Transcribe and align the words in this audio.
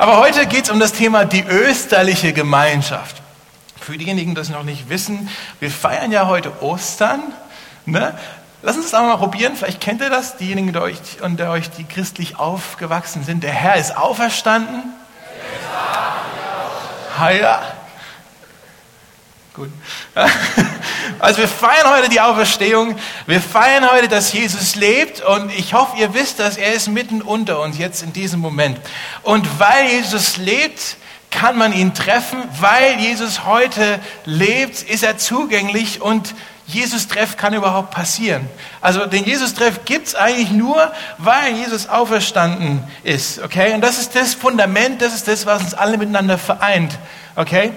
Aber 0.00 0.16
heute 0.16 0.46
geht 0.46 0.64
es 0.64 0.70
um 0.70 0.80
das 0.80 0.94
Thema 0.94 1.26
die 1.26 1.42
österliche 1.42 2.32
Gemeinschaft. 2.32 3.20
Für 3.78 3.98
diejenigen, 3.98 4.30
die 4.30 4.34
das 4.34 4.48
noch 4.48 4.62
nicht 4.62 4.88
wissen, 4.88 5.28
wir 5.58 5.70
feiern 5.70 6.10
ja 6.10 6.26
heute 6.26 6.62
Ostern. 6.62 7.20
Ne? 7.84 8.18
Lass 8.62 8.76
uns 8.76 8.86
das 8.86 8.94
einmal 8.94 9.18
mal 9.18 9.18
probieren. 9.18 9.56
Vielleicht 9.56 9.82
kennt 9.82 10.00
ihr 10.00 10.08
das, 10.08 10.38
diejenigen 10.38 10.68
unter 10.68 10.80
euch, 10.80 10.98
unter 11.20 11.50
euch, 11.50 11.68
die 11.68 11.84
christlich 11.84 12.38
aufgewachsen 12.38 13.24
sind. 13.24 13.42
Der 13.42 13.52
Herr 13.52 13.76
ist 13.76 13.94
auferstanden. 13.94 14.84
Ja, 17.18 17.30
ja. 17.30 17.62
Gut. 19.52 19.70
Also 21.20 21.38
wir 21.40 21.48
feiern 21.48 21.86
heute 21.90 22.08
die 22.08 22.20
Auferstehung. 22.20 22.96
Wir 23.26 23.42
feiern 23.42 23.90
heute, 23.90 24.08
dass 24.08 24.32
Jesus 24.32 24.74
lebt. 24.74 25.20
Und 25.20 25.52
ich 25.52 25.74
hoffe, 25.74 25.98
ihr 25.98 26.14
wisst, 26.14 26.38
dass 26.38 26.56
er 26.56 26.72
ist 26.72 26.88
mitten 26.88 27.20
unter 27.20 27.60
uns 27.60 27.76
jetzt 27.76 28.02
in 28.02 28.14
diesem 28.14 28.40
Moment. 28.40 28.80
Und 29.22 29.46
weil 29.60 29.90
Jesus 29.90 30.38
lebt, 30.38 30.96
kann 31.30 31.58
man 31.58 31.74
ihn 31.74 31.92
treffen. 31.92 32.42
Weil 32.58 32.98
Jesus 32.98 33.44
heute 33.44 34.00
lebt, 34.24 34.82
ist 34.82 35.02
er 35.02 35.18
zugänglich 35.18 36.00
und 36.00 36.34
Jesus-Treff 36.66 37.36
kann 37.36 37.52
überhaupt 37.52 37.90
passieren. 37.90 38.48
Also 38.80 39.04
den 39.04 39.24
Jesus-Treff 39.24 39.84
gibt 39.84 40.06
es 40.06 40.14
eigentlich 40.14 40.52
nur, 40.52 40.90
weil 41.18 41.52
Jesus 41.54 41.86
auferstanden 41.86 42.82
ist. 43.02 43.40
Okay? 43.40 43.74
Und 43.74 43.82
das 43.82 43.98
ist 43.98 44.16
das 44.16 44.34
Fundament, 44.34 45.02
das 45.02 45.14
ist 45.14 45.28
das, 45.28 45.44
was 45.44 45.62
uns 45.62 45.74
alle 45.74 45.98
miteinander 45.98 46.38
vereint. 46.38 46.98
Okay? 47.36 47.72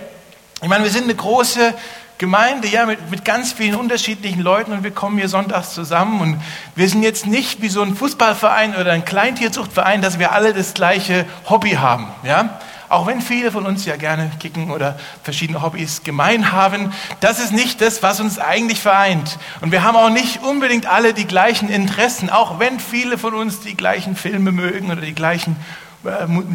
Ich 0.61 0.69
meine, 0.69 0.85
wir 0.85 0.91
sind 0.91 1.03
eine 1.03 1.15
große 1.15 1.73
Gemeinde, 2.17 2.67
ja, 2.67 2.85
mit, 2.85 3.09
mit 3.09 3.25
ganz 3.25 3.53
vielen 3.53 3.75
unterschiedlichen 3.75 4.41
Leuten 4.41 4.71
und 4.71 4.83
wir 4.83 4.91
kommen 4.91 5.17
hier 5.17 5.29
sonntags 5.29 5.73
zusammen 5.73 6.21
und 6.21 6.41
wir 6.75 6.87
sind 6.87 7.03
jetzt 7.03 7.25
nicht 7.25 7.61
wie 7.61 7.69
so 7.69 7.81
ein 7.81 7.95
Fußballverein 7.95 8.75
oder 8.75 8.91
ein 8.91 9.03
Kleintierzuchtverein, 9.03 10.01
dass 10.01 10.19
wir 10.19 10.31
alle 10.31 10.53
das 10.53 10.73
gleiche 10.73 11.25
Hobby 11.49 11.71
haben, 11.71 12.07
ja. 12.23 12.59
Auch 12.93 13.07
wenn 13.07 13.21
viele 13.21 13.51
von 13.51 13.65
uns 13.65 13.85
ja 13.85 13.95
gerne 13.95 14.29
kicken 14.39 14.69
oder 14.69 14.99
verschiedene 15.23 15.63
Hobbys 15.63 16.03
gemein 16.03 16.51
haben, 16.51 16.93
das 17.21 17.39
ist 17.39 17.51
nicht 17.51 17.81
das, 17.81 18.03
was 18.03 18.19
uns 18.19 18.37
eigentlich 18.37 18.81
vereint. 18.81 19.39
Und 19.61 19.71
wir 19.71 19.83
haben 19.83 19.97
auch 19.97 20.11
nicht 20.11 20.43
unbedingt 20.43 20.85
alle 20.85 21.15
die 21.15 21.25
gleichen 21.25 21.69
Interessen, 21.69 22.29
auch 22.29 22.59
wenn 22.59 22.79
viele 22.79 23.17
von 23.17 23.33
uns 23.33 23.61
die 23.61 23.75
gleichen 23.75 24.15
Filme 24.15 24.51
mögen 24.51 24.91
oder 24.91 25.01
die 25.01 25.15
gleichen 25.15 25.55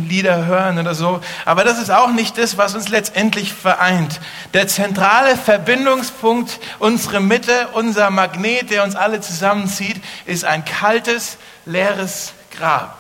Lieder 0.09 0.45
hören 0.45 0.79
oder 0.79 0.95
so. 0.95 1.21
Aber 1.45 1.65
das 1.65 1.79
ist 1.79 1.91
auch 1.91 2.11
nicht 2.11 2.37
das, 2.37 2.59
was 2.59 2.75
uns 2.75 2.89
letztendlich 2.89 3.53
vereint. 3.53 4.21
Der 4.53 4.69
zentrale 4.69 5.37
Verbindungspunkt, 5.37 6.61
unsere 6.79 7.21
Mitte, 7.21 7.69
unser 7.73 8.11
Magnet, 8.11 8.71
der 8.71 8.85
uns 8.85 8.95
alle 8.95 9.21
zusammenzieht, 9.21 10.03
ist 10.27 10.45
ein 10.45 10.65
kaltes, 10.65 11.39
leeres 11.65 12.33
Grab. 12.57 12.99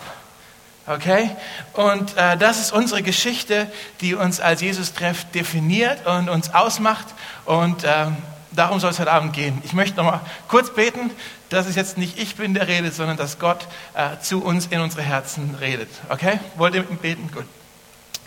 Okay? 0.86 1.30
Und 1.74 2.16
äh, 2.16 2.38
das 2.38 2.58
ist 2.58 2.72
unsere 2.72 3.02
Geschichte, 3.02 3.70
die 4.00 4.14
uns 4.14 4.40
als 4.40 4.62
Jesus-Treff 4.62 5.24
definiert 5.34 6.06
und 6.06 6.30
uns 6.30 6.54
ausmacht. 6.54 7.06
Und 7.44 7.84
äh, 7.84 8.06
darum 8.52 8.80
soll 8.80 8.90
es 8.90 8.98
heute 8.98 9.12
Abend 9.12 9.32
gehen. 9.32 9.60
Ich 9.64 9.72
möchte 9.72 9.96
noch 9.96 10.04
mal 10.04 10.20
kurz 10.48 10.74
beten, 10.74 11.10
dass 11.48 11.66
es 11.66 11.76
jetzt 11.76 11.98
nicht 11.98 12.18
ich 12.18 12.36
bin, 12.36 12.54
der 12.54 12.68
redet, 12.68 12.94
sondern 12.94 13.16
dass 13.16 13.38
Gott 13.38 13.66
äh, 13.94 14.18
zu 14.20 14.42
uns 14.42 14.66
in 14.66 14.80
unsere 14.80 15.02
Herzen 15.02 15.56
redet. 15.60 15.88
Okay? 16.08 16.40
Wollt 16.56 16.74
ihr 16.74 16.80
mit 16.80 16.90
mir 16.90 16.96
beten? 16.96 17.30
Gut. 17.32 17.44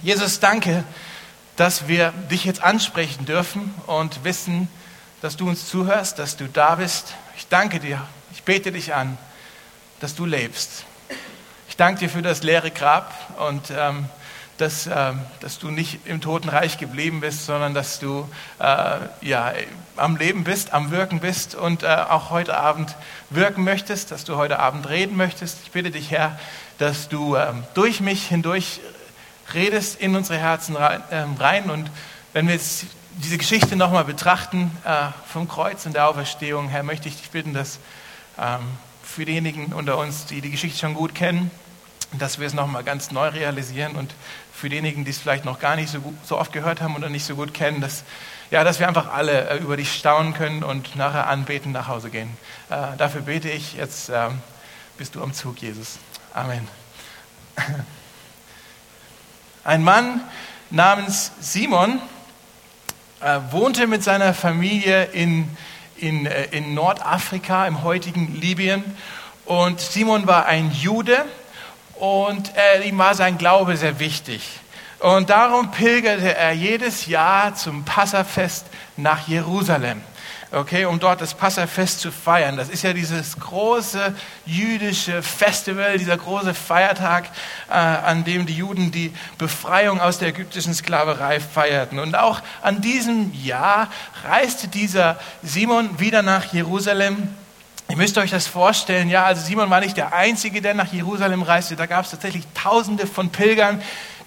Jesus, 0.01 0.39
danke, 0.39 0.83
dass 1.55 1.87
wir 1.87 2.11
dich 2.29 2.45
jetzt 2.45 2.63
ansprechen 2.63 3.25
dürfen 3.25 3.73
und 3.87 4.23
wissen, 4.23 4.67
dass 5.21 5.37
du 5.37 5.47
uns 5.47 5.67
zuhörst, 5.67 6.17
dass 6.17 6.37
du 6.37 6.47
da 6.47 6.75
bist. 6.75 7.13
Ich 7.37 7.47
danke 7.47 7.79
dir. 7.79 8.01
Ich 8.33 8.43
bete 8.43 8.71
dich 8.71 8.93
an, 8.93 9.17
dass 9.99 10.15
du 10.15 10.25
lebst 10.25 10.85
ich 11.71 11.77
danke 11.77 12.01
dir 12.01 12.09
für 12.09 12.21
das 12.21 12.43
leere 12.43 12.69
Grab 12.69 13.13
und 13.47 13.71
ähm, 13.71 14.09
dass, 14.57 14.87
äh, 14.87 15.13
dass 15.39 15.57
du 15.57 15.71
nicht 15.71 16.05
im 16.05 16.19
Totenreich 16.19 16.77
geblieben 16.77 17.21
bist, 17.21 17.45
sondern 17.45 17.73
dass 17.73 17.97
du 18.01 18.27
äh, 18.59 18.97
ja, 19.21 19.53
am 20.01 20.15
Leben 20.15 20.43
bist, 20.43 20.73
am 20.73 20.91
Wirken 20.91 21.19
bist 21.19 21.55
und 21.55 21.83
äh, 21.83 21.87
auch 21.87 22.31
heute 22.31 22.57
Abend 22.57 22.95
wirken 23.29 23.63
möchtest, 23.63 24.11
dass 24.11 24.23
du 24.23 24.35
heute 24.35 24.59
Abend 24.59 24.89
reden 24.89 25.15
möchtest. 25.15 25.59
Ich 25.63 25.71
bitte 25.71 25.91
dich, 25.91 26.11
Herr, 26.11 26.39
dass 26.79 27.07
du 27.07 27.35
ähm, 27.35 27.63
durch 27.75 28.01
mich 28.01 28.27
hindurch 28.27 28.81
redest 29.53 29.99
in 30.01 30.15
unsere 30.15 30.39
Herzen 30.39 30.75
ähm, 31.11 31.35
rein. 31.39 31.69
Und 31.69 31.91
wenn 32.33 32.47
wir 32.47 32.55
jetzt 32.55 32.85
diese 33.17 33.37
Geschichte 33.37 33.75
nochmal 33.75 34.05
betrachten 34.05 34.71
äh, 34.85 35.07
vom 35.31 35.47
Kreuz 35.47 35.85
und 35.85 35.93
der 35.93 36.07
Auferstehung, 36.09 36.69
Herr, 36.69 36.83
möchte 36.83 37.07
ich 37.07 37.17
dich 37.17 37.29
bitten, 37.29 37.53
dass 37.53 37.79
ähm, 38.39 38.61
für 39.03 39.25
diejenigen 39.25 39.73
unter 39.73 39.97
uns, 39.97 40.25
die 40.25 40.41
die 40.41 40.51
Geschichte 40.51 40.79
schon 40.79 40.95
gut 40.95 41.13
kennen, 41.13 41.51
dass 42.13 42.39
wir 42.39 42.47
es 42.47 42.53
nochmal 42.53 42.83
ganz 42.83 43.11
neu 43.11 43.29
realisieren 43.29 43.95
und 43.95 44.13
für 44.53 44.69
diejenigen, 44.69 45.05
die 45.05 45.11
es 45.11 45.17
vielleicht 45.17 45.45
noch 45.45 45.59
gar 45.59 45.75
nicht 45.75 45.89
so, 45.89 46.01
gut, 46.01 46.15
so 46.25 46.37
oft 46.37 46.51
gehört 46.51 46.81
haben 46.81 46.95
oder 46.95 47.09
nicht 47.09 47.25
so 47.25 47.35
gut 47.35 47.53
kennen, 47.53 47.81
dass, 47.81 48.03
ja, 48.51 48.63
dass 48.63 48.79
wir 48.79 48.87
einfach 48.87 49.11
alle 49.11 49.49
äh, 49.49 49.57
über 49.57 49.77
dich 49.77 49.93
staunen 49.93 50.33
können 50.33 50.63
und 50.63 50.95
nachher 50.95 51.27
anbeten 51.27 51.71
nach 51.71 51.87
Hause 51.87 52.09
gehen. 52.09 52.37
Äh, 52.69 52.97
dafür 52.97 53.21
bete 53.21 53.49
ich. 53.49 53.73
Jetzt 53.73 54.09
äh, 54.09 54.29
bist 54.97 55.15
du 55.15 55.23
am 55.23 55.33
Zug, 55.33 55.61
Jesus. 55.61 55.99
Amen. 56.33 56.67
Ein 59.63 59.83
Mann 59.83 60.21
namens 60.69 61.31
Simon 61.39 62.01
äh, 63.21 63.39
wohnte 63.51 63.87
mit 63.87 64.03
seiner 64.03 64.33
Familie 64.33 65.05
in, 65.05 65.47
in, 65.97 66.25
äh, 66.25 66.45
in 66.51 66.73
Nordafrika, 66.73 67.67
im 67.67 67.83
heutigen 67.83 68.35
Libyen. 68.39 68.83
Und 69.45 69.79
Simon 69.79 70.27
war 70.27 70.45
ein 70.45 70.71
Jude 70.71 71.25
und 72.01 72.51
äh, 72.57 72.87
ihm 72.87 72.97
war 72.97 73.13
sein 73.13 73.37
Glaube 73.37 73.77
sehr 73.77 73.99
wichtig. 73.99 74.41
Und 74.99 75.29
darum 75.29 75.69
pilgerte 75.69 76.35
er 76.35 76.51
jedes 76.51 77.05
Jahr 77.05 77.53
zum 77.53 77.85
Passafest 77.85 78.65
nach 78.97 79.27
Jerusalem. 79.27 80.01
Okay, 80.51 80.85
um 80.85 80.99
dort 80.99 81.21
das 81.21 81.35
Passafest 81.35 81.99
zu 81.99 82.11
feiern. 82.11 82.57
Das 82.57 82.69
ist 82.69 82.83
ja 82.83 82.91
dieses 82.91 83.39
große 83.39 84.15
jüdische 84.47 85.21
Festival, 85.21 85.97
dieser 85.99 86.17
große 86.17 86.55
Feiertag, 86.55 87.29
äh, 87.69 87.73
an 87.73 88.23
dem 88.23 88.47
die 88.47 88.57
Juden 88.57 88.91
die 88.91 89.13
Befreiung 89.37 90.01
aus 90.01 90.17
der 90.17 90.29
ägyptischen 90.29 90.73
Sklaverei 90.73 91.39
feierten. 91.39 91.99
Und 91.99 92.15
auch 92.15 92.41
an 92.63 92.81
diesem 92.81 93.31
Jahr 93.43 93.89
reiste 94.23 94.67
dieser 94.67 95.19
Simon 95.43 95.99
wieder 95.99 96.23
nach 96.23 96.51
Jerusalem 96.51 97.29
Ihr 97.91 97.97
müsst 97.97 98.17
euch 98.17 98.31
das 98.31 98.47
vorstellen, 98.47 99.09
ja, 99.09 99.25
also 99.25 99.45
Simon 99.45 99.69
war 99.69 99.81
nicht 99.81 99.97
der 99.97 100.13
Einzige, 100.13 100.61
der 100.61 100.73
nach 100.73 100.93
Jerusalem 100.93 101.41
reiste. 101.41 101.75
Da 101.75 101.87
gab 101.87 102.05
es 102.05 102.11
tatsächlich 102.11 102.45
Tausende 102.53 103.05
von 103.05 103.31
Pilgern, 103.31 103.81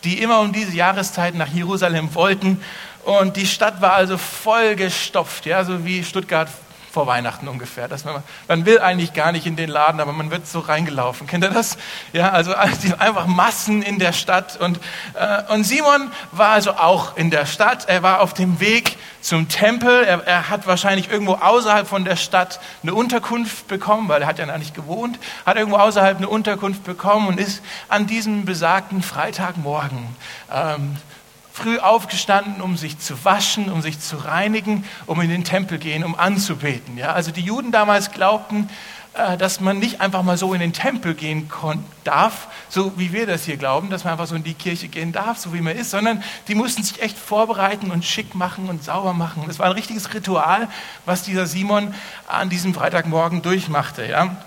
die 0.04 0.20
immer 0.20 0.40
um 0.40 0.52
diese 0.52 0.72
Jahreszeit 0.72 1.34
nach 1.34 1.48
Jerusalem 1.48 2.14
wollten. 2.14 2.62
Und 3.04 3.38
die 3.38 3.46
Stadt 3.46 3.80
war 3.80 3.94
also 3.94 4.18
vollgestopft, 4.18 5.46
ja, 5.46 5.64
so 5.64 5.82
wie 5.86 6.04
Stuttgart 6.04 6.50
vor 6.94 7.06
Weihnachten 7.08 7.48
ungefähr. 7.48 7.88
Dass 7.88 8.04
man, 8.04 8.22
man 8.48 8.64
will 8.64 8.78
eigentlich 8.78 9.12
gar 9.12 9.32
nicht 9.32 9.46
in 9.46 9.56
den 9.56 9.68
Laden, 9.68 10.00
aber 10.00 10.12
man 10.12 10.30
wird 10.30 10.46
so 10.46 10.60
reingelaufen. 10.60 11.26
Kennt 11.26 11.44
ihr 11.44 11.50
das? 11.50 11.76
Ja, 12.12 12.30
also 12.30 12.54
einfach 12.54 13.26
Massen 13.26 13.82
in 13.82 13.98
der 13.98 14.12
Stadt. 14.12 14.56
Und, 14.58 14.78
äh, 15.14 15.52
und 15.52 15.64
Simon 15.64 16.10
war 16.30 16.50
also 16.50 16.72
auch 16.72 17.16
in 17.16 17.30
der 17.30 17.46
Stadt. 17.46 17.88
Er 17.88 18.02
war 18.02 18.20
auf 18.20 18.32
dem 18.32 18.60
Weg 18.60 18.96
zum 19.20 19.48
Tempel. 19.48 20.04
Er, 20.04 20.24
er 20.24 20.48
hat 20.48 20.66
wahrscheinlich 20.66 21.10
irgendwo 21.10 21.34
außerhalb 21.34 21.86
von 21.86 22.04
der 22.04 22.16
Stadt 22.16 22.60
eine 22.82 22.94
Unterkunft 22.94 23.66
bekommen, 23.66 24.08
weil 24.08 24.22
er 24.22 24.28
hat 24.28 24.38
ja 24.38 24.46
noch 24.46 24.56
nicht 24.56 24.74
gewohnt. 24.74 25.18
Hat 25.44 25.56
irgendwo 25.56 25.78
außerhalb 25.78 26.16
eine 26.16 26.28
Unterkunft 26.28 26.84
bekommen 26.84 27.26
und 27.26 27.40
ist 27.40 27.60
an 27.88 28.06
diesem 28.06 28.44
besagten 28.44 29.02
Freitagmorgen 29.02 30.16
ähm, 30.52 30.96
früh 31.54 31.78
aufgestanden, 31.78 32.60
um 32.60 32.76
sich 32.76 32.98
zu 32.98 33.24
waschen, 33.24 33.70
um 33.70 33.80
sich 33.80 34.00
zu 34.00 34.16
reinigen, 34.16 34.84
um 35.06 35.20
in 35.20 35.30
den 35.30 35.44
Tempel 35.44 35.78
gehen, 35.78 36.02
um 36.02 36.18
anzubeten. 36.18 36.98
Ja, 36.98 37.12
also 37.12 37.30
die 37.30 37.42
Juden 37.42 37.70
damals 37.70 38.10
glaubten, 38.10 38.68
äh, 39.12 39.36
dass 39.36 39.60
man 39.60 39.78
nicht 39.78 40.00
einfach 40.00 40.24
mal 40.24 40.36
so 40.36 40.52
in 40.52 40.58
den 40.58 40.72
Tempel 40.72 41.14
gehen 41.14 41.48
darf, 42.02 42.48
so 42.68 42.98
wie 42.98 43.12
wir 43.12 43.28
das 43.28 43.44
hier 43.44 43.56
glauben, 43.56 43.88
dass 43.88 44.02
man 44.02 44.14
einfach 44.14 44.26
so 44.26 44.34
in 44.34 44.42
die 44.42 44.54
Kirche 44.54 44.88
gehen 44.88 45.12
darf, 45.12 45.38
so 45.38 45.54
wie 45.54 45.60
man 45.60 45.76
ist, 45.76 45.92
sondern 45.92 46.24
die 46.48 46.56
mussten 46.56 46.82
sich 46.82 47.00
echt 47.00 47.16
vorbereiten 47.16 47.92
und 47.92 48.04
schick 48.04 48.34
machen 48.34 48.68
und 48.68 48.82
sauber 48.82 49.12
machen. 49.12 49.44
Das 49.46 49.60
war 49.60 49.66
ein 49.66 49.72
richtiges 49.72 50.12
Ritual, 50.12 50.66
was 51.06 51.22
dieser 51.22 51.46
Simon 51.46 51.94
an 52.26 52.50
diesem 52.50 52.74
Freitagmorgen 52.74 53.42
durchmachte. 53.42 54.04
Ja? 54.04 54.38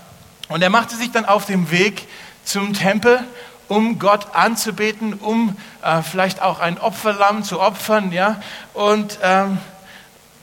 Und 0.48 0.60
er 0.60 0.68
machte 0.68 0.94
sich 0.94 1.10
dann 1.10 1.24
auf 1.24 1.46
dem 1.46 1.70
Weg 1.70 2.06
zum 2.44 2.74
Tempel 2.74 3.24
um 3.68 3.98
Gott 3.98 4.34
anzubeten, 4.34 5.14
um 5.14 5.56
äh, 5.82 6.02
vielleicht 6.02 6.42
auch 6.42 6.60
ein 6.60 6.78
Opferlamm 6.78 7.44
zu 7.44 7.60
opfern, 7.60 8.12
ja. 8.12 8.40
Und 8.74 9.18
ähm, 9.22 9.58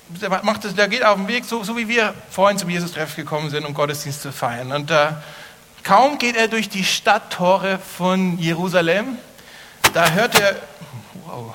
der, 0.09 0.29
macht 0.43 0.63
das, 0.63 0.75
der 0.75 0.87
geht 0.87 1.03
auf 1.03 1.17
den 1.17 1.27
Weg, 1.27 1.45
so, 1.45 1.63
so 1.63 1.75
wie 1.75 1.87
wir 1.87 2.13
vorhin 2.29 2.57
zum 2.57 2.69
Jesus-Treff 2.69 3.15
gekommen 3.15 3.49
sind, 3.49 3.65
um 3.65 3.73
Gottesdienst 3.73 4.21
zu 4.21 4.31
feiern. 4.31 4.71
Und 4.71 4.91
äh, 4.91 5.07
kaum 5.83 6.17
geht 6.17 6.35
er 6.35 6.47
durch 6.47 6.69
die 6.69 6.83
Stadttore 6.83 7.79
von 7.79 8.37
Jerusalem, 8.37 9.17
da 9.93 10.09
hört 10.11 10.39
er, 10.39 10.55
wow, 11.25 11.53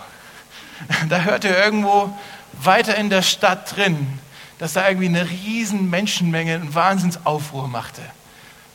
da 1.08 1.20
hört 1.20 1.44
er 1.44 1.64
irgendwo 1.64 2.16
weiter 2.52 2.96
in 2.96 3.10
der 3.10 3.22
Stadt 3.22 3.76
drin, 3.76 4.18
dass 4.58 4.72
da 4.72 4.88
irgendwie 4.88 5.06
eine 5.06 5.28
riesen 5.28 5.88
Menschenmenge, 5.88 6.54
einen 6.54 6.74
Wahnsinnsaufruhr 6.74 7.68
machte. 7.68 8.02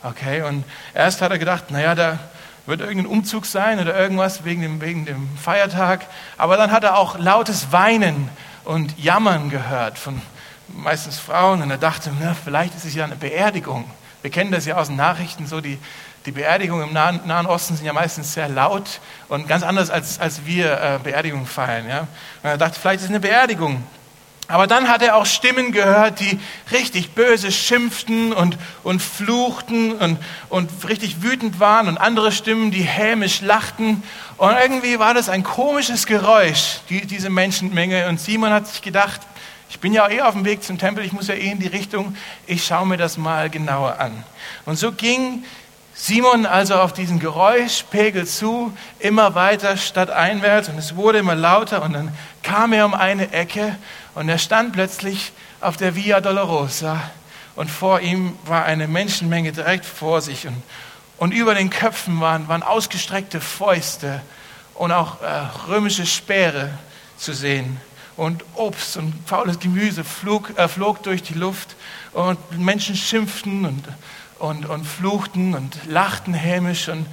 Okay, 0.02 0.42
und 0.42 0.64
erst 0.94 1.20
hat 1.20 1.32
er 1.32 1.38
gedacht, 1.38 1.70
naja, 1.70 1.94
da, 1.94 2.18
wird 2.66 2.80
irgendein 2.80 3.06
Umzug 3.06 3.46
sein 3.46 3.78
oder 3.78 3.96
irgendwas 3.98 4.44
wegen 4.44 4.62
dem, 4.62 4.80
wegen 4.80 5.06
dem 5.06 5.28
Feiertag. 5.36 6.06
Aber 6.36 6.56
dann 6.56 6.72
hat 6.72 6.84
er 6.84 6.98
auch 6.98 7.18
lautes 7.18 7.72
Weinen 7.72 8.28
und 8.64 8.98
Jammern 8.98 9.50
gehört 9.50 9.98
von 9.98 10.20
meistens 10.68 11.18
Frauen. 11.18 11.62
Und 11.62 11.70
er 11.70 11.78
dachte, 11.78 12.10
na, 12.20 12.34
vielleicht 12.34 12.74
ist 12.74 12.84
es 12.84 12.94
ja 12.94 13.04
eine 13.04 13.16
Beerdigung. 13.16 13.84
Wir 14.22 14.30
kennen 14.30 14.50
das 14.50 14.66
ja 14.66 14.76
aus 14.76 14.88
den 14.88 14.96
Nachrichten, 14.96 15.46
so 15.46 15.60
die, 15.60 15.78
die 16.26 16.32
Beerdigungen 16.32 16.88
im 16.88 16.92
Nahen, 16.92 17.20
Nahen, 17.26 17.46
Osten 17.46 17.76
sind 17.76 17.86
ja 17.86 17.92
meistens 17.92 18.34
sehr 18.34 18.48
laut 18.48 19.00
und 19.28 19.46
ganz 19.46 19.62
anders, 19.62 19.90
als, 19.90 20.18
als 20.18 20.44
wir 20.44 20.80
äh, 20.80 20.98
Beerdigungen 21.02 21.46
feiern. 21.46 21.88
Ja? 21.88 22.00
Und 22.42 22.50
er 22.50 22.58
dachte, 22.58 22.80
vielleicht 22.80 22.98
ist 22.98 23.04
es 23.04 23.10
eine 23.10 23.20
Beerdigung. 23.20 23.84
Aber 24.48 24.68
dann 24.68 24.88
hat 24.88 25.02
er 25.02 25.16
auch 25.16 25.26
Stimmen 25.26 25.72
gehört, 25.72 26.20
die 26.20 26.38
richtig 26.70 27.12
böse 27.12 27.50
schimpften 27.50 28.32
und, 28.32 28.56
und 28.84 29.02
fluchten 29.02 29.92
und, 29.92 30.18
und 30.48 30.70
richtig 30.88 31.22
wütend 31.22 31.58
waren 31.58 31.88
und 31.88 31.98
andere 31.98 32.30
Stimmen, 32.30 32.70
die 32.70 32.82
hämisch 32.82 33.40
lachten. 33.40 34.04
Und 34.36 34.54
irgendwie 34.60 35.00
war 35.00 35.14
das 35.14 35.28
ein 35.28 35.42
komisches 35.42 36.06
Geräusch, 36.06 36.78
die, 36.90 37.06
diese 37.06 37.28
Menschenmenge. 37.28 38.06
Und 38.08 38.20
Simon 38.20 38.52
hat 38.52 38.68
sich 38.68 38.82
gedacht, 38.82 39.20
ich 39.68 39.80
bin 39.80 39.92
ja 39.92 40.08
eh 40.08 40.20
auf 40.20 40.34
dem 40.34 40.44
Weg 40.44 40.62
zum 40.62 40.78
Tempel, 40.78 41.04
ich 41.04 41.12
muss 41.12 41.26
ja 41.26 41.34
eh 41.34 41.50
in 41.50 41.58
die 41.58 41.66
Richtung, 41.66 42.16
ich 42.46 42.64
schaue 42.64 42.86
mir 42.86 42.96
das 42.96 43.16
mal 43.16 43.50
genauer 43.50 43.98
an. 43.98 44.24
Und 44.64 44.78
so 44.78 44.92
ging 44.92 45.42
Simon 45.98 46.46
also 46.46 46.74
auf 46.74 46.92
diesen 46.92 47.18
Geräuschpegel 47.18 48.26
zu, 48.26 48.72
immer 49.00 49.34
weiter 49.34 49.76
stadteinwärts 49.76 50.68
und 50.68 50.78
es 50.78 50.94
wurde 50.94 51.18
immer 51.18 51.34
lauter 51.34 51.82
und 51.82 51.94
dann 51.94 52.12
kam 52.42 52.74
er 52.74 52.84
um 52.84 52.94
eine 52.94 53.32
Ecke 53.32 53.76
und 54.16 54.28
er 54.28 54.38
stand 54.38 54.72
plötzlich 54.72 55.30
auf 55.60 55.76
der 55.76 55.94
Via 55.94 56.20
Dolorosa 56.20 57.00
und 57.54 57.70
vor 57.70 58.00
ihm 58.00 58.36
war 58.46 58.64
eine 58.64 58.88
Menschenmenge 58.88 59.52
direkt 59.52 59.86
vor 59.86 60.20
sich. 60.20 60.48
Und, 60.48 60.60
und 61.18 61.30
über 61.30 61.54
den 61.54 61.70
Köpfen 61.70 62.20
waren, 62.20 62.48
waren 62.48 62.64
ausgestreckte 62.64 63.40
Fäuste 63.40 64.20
und 64.74 64.90
auch 64.90 65.22
äh, 65.22 65.26
römische 65.68 66.04
Speere 66.04 66.70
zu 67.16 67.32
sehen. 67.32 67.80
Und 68.16 68.44
Obst 68.54 68.96
und 68.96 69.14
faules 69.26 69.60
Gemüse 69.60 70.02
flog, 70.02 70.58
äh, 70.58 70.66
flog 70.66 71.04
durch 71.04 71.22
die 71.22 71.34
Luft. 71.34 71.76
Und 72.12 72.58
Menschen 72.58 72.96
schimpften 72.96 73.64
und 73.64 73.84
und, 74.38 74.66
und 74.66 74.84
fluchten 74.84 75.54
und 75.54 75.78
lachten 75.86 76.34
hämisch. 76.34 76.88
Und, 76.88 77.06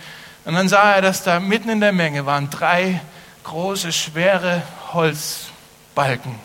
und 0.45 0.53
dann 0.53 0.67
sah 0.67 0.95
er, 0.95 1.01
dass 1.01 1.23
da 1.23 1.39
mitten 1.39 1.69
in 1.69 1.79
der 1.79 1.93
Menge 1.93 2.25
waren 2.25 2.49
drei 2.49 3.01
große, 3.43 3.91
schwere 3.91 4.61
Holzbalken, 4.93 6.35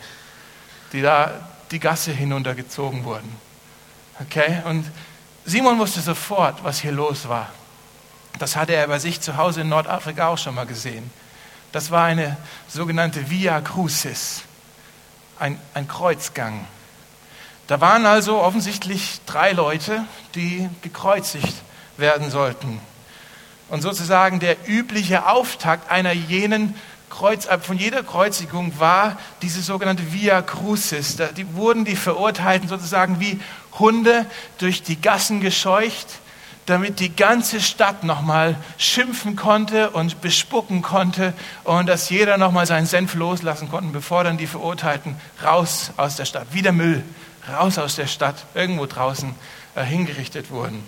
die 0.93 1.01
da 1.01 1.31
die 1.71 1.79
Gasse 1.79 2.11
hinuntergezogen 2.11 3.03
wurden. 3.03 3.35
Okay? 4.21 4.61
Und 4.65 4.85
Simon 5.45 5.79
wusste 5.79 6.01
sofort, 6.01 6.63
was 6.63 6.79
hier 6.79 6.91
los 6.91 7.27
war. 7.27 7.49
Das 8.37 8.55
hatte 8.55 8.73
er 8.73 8.87
bei 8.87 8.99
sich 8.99 9.21
zu 9.21 9.37
Hause 9.37 9.61
in 9.61 9.69
Nordafrika 9.69 10.27
auch 10.27 10.37
schon 10.37 10.55
mal 10.55 10.65
gesehen. 10.65 11.09
Das 11.71 11.91
war 11.91 12.05
eine 12.05 12.37
sogenannte 12.67 13.29
Via 13.29 13.61
Crucis, 13.61 14.43
ein, 15.37 15.59
ein 15.73 15.87
Kreuzgang. 15.87 16.65
Da 17.67 17.79
waren 17.81 18.05
also 18.05 18.41
offensichtlich 18.41 19.21
drei 19.27 19.51
Leute, 19.51 20.03
die 20.33 20.67
gekreuzigt 20.81 21.53
werden 21.97 22.31
sollten. 22.31 22.79
Und 23.69 23.81
sozusagen 23.83 24.39
der 24.39 24.67
übliche 24.67 25.27
Auftakt 25.27 25.91
einer 25.91 26.11
jenen 26.11 26.73
Kreuz, 27.09 27.45
äh, 27.45 27.59
von 27.59 27.77
jeder 27.77 28.03
Kreuzigung 28.03 28.79
war 28.79 29.17
diese 29.41 29.61
sogenannte 29.61 30.13
Via 30.13 30.41
Crucis. 30.41 31.15
Da 31.15 31.27
die 31.27 31.53
wurden 31.55 31.85
die 31.85 31.95
Verurteilten 31.95 32.69
sozusagen 32.69 33.19
wie 33.19 33.39
Hunde 33.77 34.25
durch 34.57 34.83
die 34.83 34.99
Gassen 34.99 35.41
gescheucht, 35.41 36.07
damit 36.65 36.99
die 36.99 37.15
ganze 37.15 37.61
Stadt 37.61 38.03
nochmal 38.03 38.55
schimpfen 38.77 39.35
konnte 39.35 39.89
und 39.89 40.21
bespucken 40.21 40.81
konnte 40.81 41.33
und 41.63 41.87
dass 41.87 42.09
jeder 42.09 42.37
nochmal 42.37 42.67
seinen 42.67 42.85
Senf 42.85 43.15
loslassen 43.15 43.69
konnte, 43.69 43.89
bevor 43.91 44.23
dann 44.23 44.37
die 44.37 44.47
Verurteilten 44.47 45.15
raus 45.43 45.91
aus 45.97 46.15
der 46.15 46.25
Stadt, 46.25 46.47
wie 46.51 46.61
der 46.61 46.73
Müll 46.73 47.03
raus 47.51 47.77
aus 47.77 47.95
der 47.95 48.07
Stadt, 48.07 48.45
irgendwo 48.53 48.85
draußen 48.85 49.33
äh, 49.75 49.83
hingerichtet 49.83 50.51
wurden. 50.51 50.83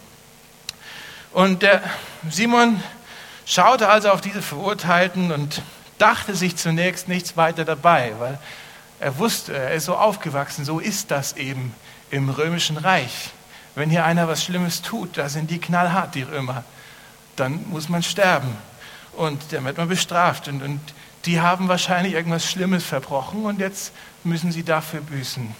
Und 1.34 1.62
der 1.64 1.82
Simon 2.30 2.82
schaute 3.46 3.90
also 3.90 4.10
auf 4.10 4.22
diese 4.22 4.42
Verurteilten 4.42 5.32
und 5.32 5.62
dachte 6.01 6.36
sich 6.36 6.56
zunächst 6.57 7.07
nichts 7.07 7.38
weiter 7.38 7.63
dabei, 7.63 8.13
weil 8.18 8.39
er 9.00 9.18
wusste, 9.18 9.56
er 9.56 9.74
ist 9.74 9.86
so 9.86 9.95
aufgewachsen, 9.95 10.65
so 10.65 10.80
ist 10.80 11.12
das 11.12 11.33
eben 11.38 11.74
im 12.09 12.30
römischen 12.30 12.77
Reich. 12.77 13.31
Wenn 13.75 13.89
hier 13.89 14.06
einer 14.06 14.27
was 14.27 14.44
Schlimmes 14.44 14.81
tut, 14.81 15.18
da 15.18 15.30
sind 15.30 15.50
die 15.50 15.59
knallhart, 15.59 16.15
die 16.15 16.24
Römer, 16.24 16.63
dann 17.36 17.65
muss 17.69 17.88
man 17.88 18.03
sterben 18.03 18.56
und 19.13 19.42
dann 19.51 19.63
wird 19.63 19.77
man 19.77 19.88
bestraft 19.88 20.48
und, 20.48 20.62
und 20.62 20.81
die 21.25 21.39
haben 21.39 21.68
wahrscheinlich 21.68 22.13
irgendwas 22.13 22.50
Schlimmes 22.50 22.83
verbrochen 22.83 23.45
und 23.45 23.59
jetzt 23.59 23.94
müssen 24.24 24.51
sie 24.51 24.63
dafür 24.63 25.01
büßen. 25.01 25.56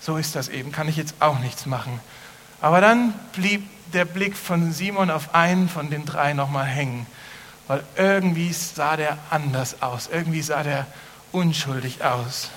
So 0.00 0.16
ist 0.16 0.36
das 0.36 0.48
eben, 0.48 0.72
kann 0.72 0.88
ich 0.88 0.96
jetzt 0.96 1.14
auch 1.20 1.38
nichts 1.38 1.66
machen. 1.66 2.00
Aber 2.60 2.80
dann 2.80 3.14
blieb 3.32 3.62
der 3.92 4.04
Blick 4.04 4.36
von 4.36 4.72
Simon 4.72 5.10
auf 5.10 5.34
einen 5.34 5.68
von 5.68 5.90
den 5.90 6.04
drei 6.04 6.32
nochmal 6.32 6.66
hängen, 6.66 7.06
weil 7.68 7.82
irgendwie 7.96 8.52
sah 8.52 8.96
der 8.96 9.18
anders 9.30 9.82
aus, 9.82 10.08
irgendwie 10.12 10.42
sah 10.42 10.62
der 10.62 10.86
unschuldig 11.32 12.04
aus. 12.04 12.50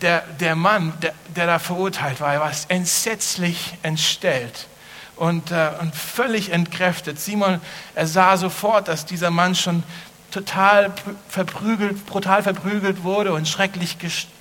Der, 0.00 0.22
der 0.40 0.54
Mann, 0.54 0.94
der, 1.02 1.12
der 1.34 1.46
da 1.46 1.58
verurteilt 1.58 2.20
war, 2.20 2.38
war 2.40 2.52
entsetzlich 2.68 3.74
entstellt 3.82 4.68
und, 5.16 5.50
äh, 5.50 5.70
und 5.80 5.94
völlig 5.94 6.50
entkräftet. 6.50 7.20
Simon, 7.20 7.60
er 7.94 8.06
sah 8.06 8.36
sofort, 8.36 8.88
dass 8.88 9.06
dieser 9.06 9.30
Mann 9.30 9.54
schon 9.54 9.82
total 10.30 10.92
verprügelt, 11.28 12.06
brutal 12.06 12.42
verprügelt 12.42 13.02
wurde 13.02 13.32
und 13.32 13.48
schrecklich 13.48 13.96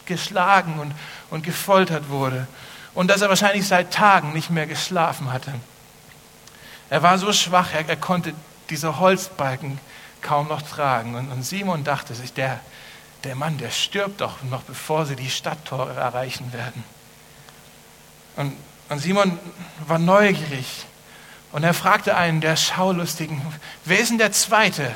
geschlagen 0.06 0.80
und, 0.80 0.94
und 1.30 1.44
gefoltert 1.44 2.10
wurde. 2.10 2.48
Und 2.94 3.10
dass 3.10 3.22
er 3.22 3.30
wahrscheinlich 3.30 3.68
seit 3.68 3.94
Tagen 3.94 4.34
nicht 4.34 4.50
mehr 4.50 4.68
geschlafen 4.68 5.32
hatte. 5.32 5.54
Er 6.90 7.02
war 7.02 7.18
so 7.18 7.34
schwach, 7.34 7.74
er, 7.74 7.88
er 7.88 7.98
konnte 7.98 8.34
diese 8.70 9.00
Holzbalken 9.00 9.80
kaum 10.22 10.48
noch 10.48 10.62
tragen. 10.62 11.16
Und, 11.16 11.32
und 11.32 11.44
Simon 11.44 11.84
dachte 11.84 12.16
sich, 12.16 12.34
der, 12.34 12.60
der 13.24 13.36
Mann, 13.36 13.58
der 13.58 13.70
stirbt 13.70 14.22
doch 14.22 14.44
noch, 14.44 14.64
bevor 14.64 15.06
sie 15.06 15.16
die 15.16 15.30
Stadttore 15.30 15.94
erreichen 15.94 16.54
werden. 16.54 16.84
Und, 18.36 18.56
und 18.90 19.00
Simon 19.00 19.40
war 19.88 20.00
neugierig. 20.00 20.86
Und 21.52 21.64
er 21.64 21.74
fragte 21.74 22.18
einen 22.18 22.42
der 22.42 22.56
Schaulustigen, 22.56 23.42
wer 23.86 24.00
ist 24.00 24.10
denn 24.10 24.18
der 24.18 24.32
Zweite? 24.32 24.96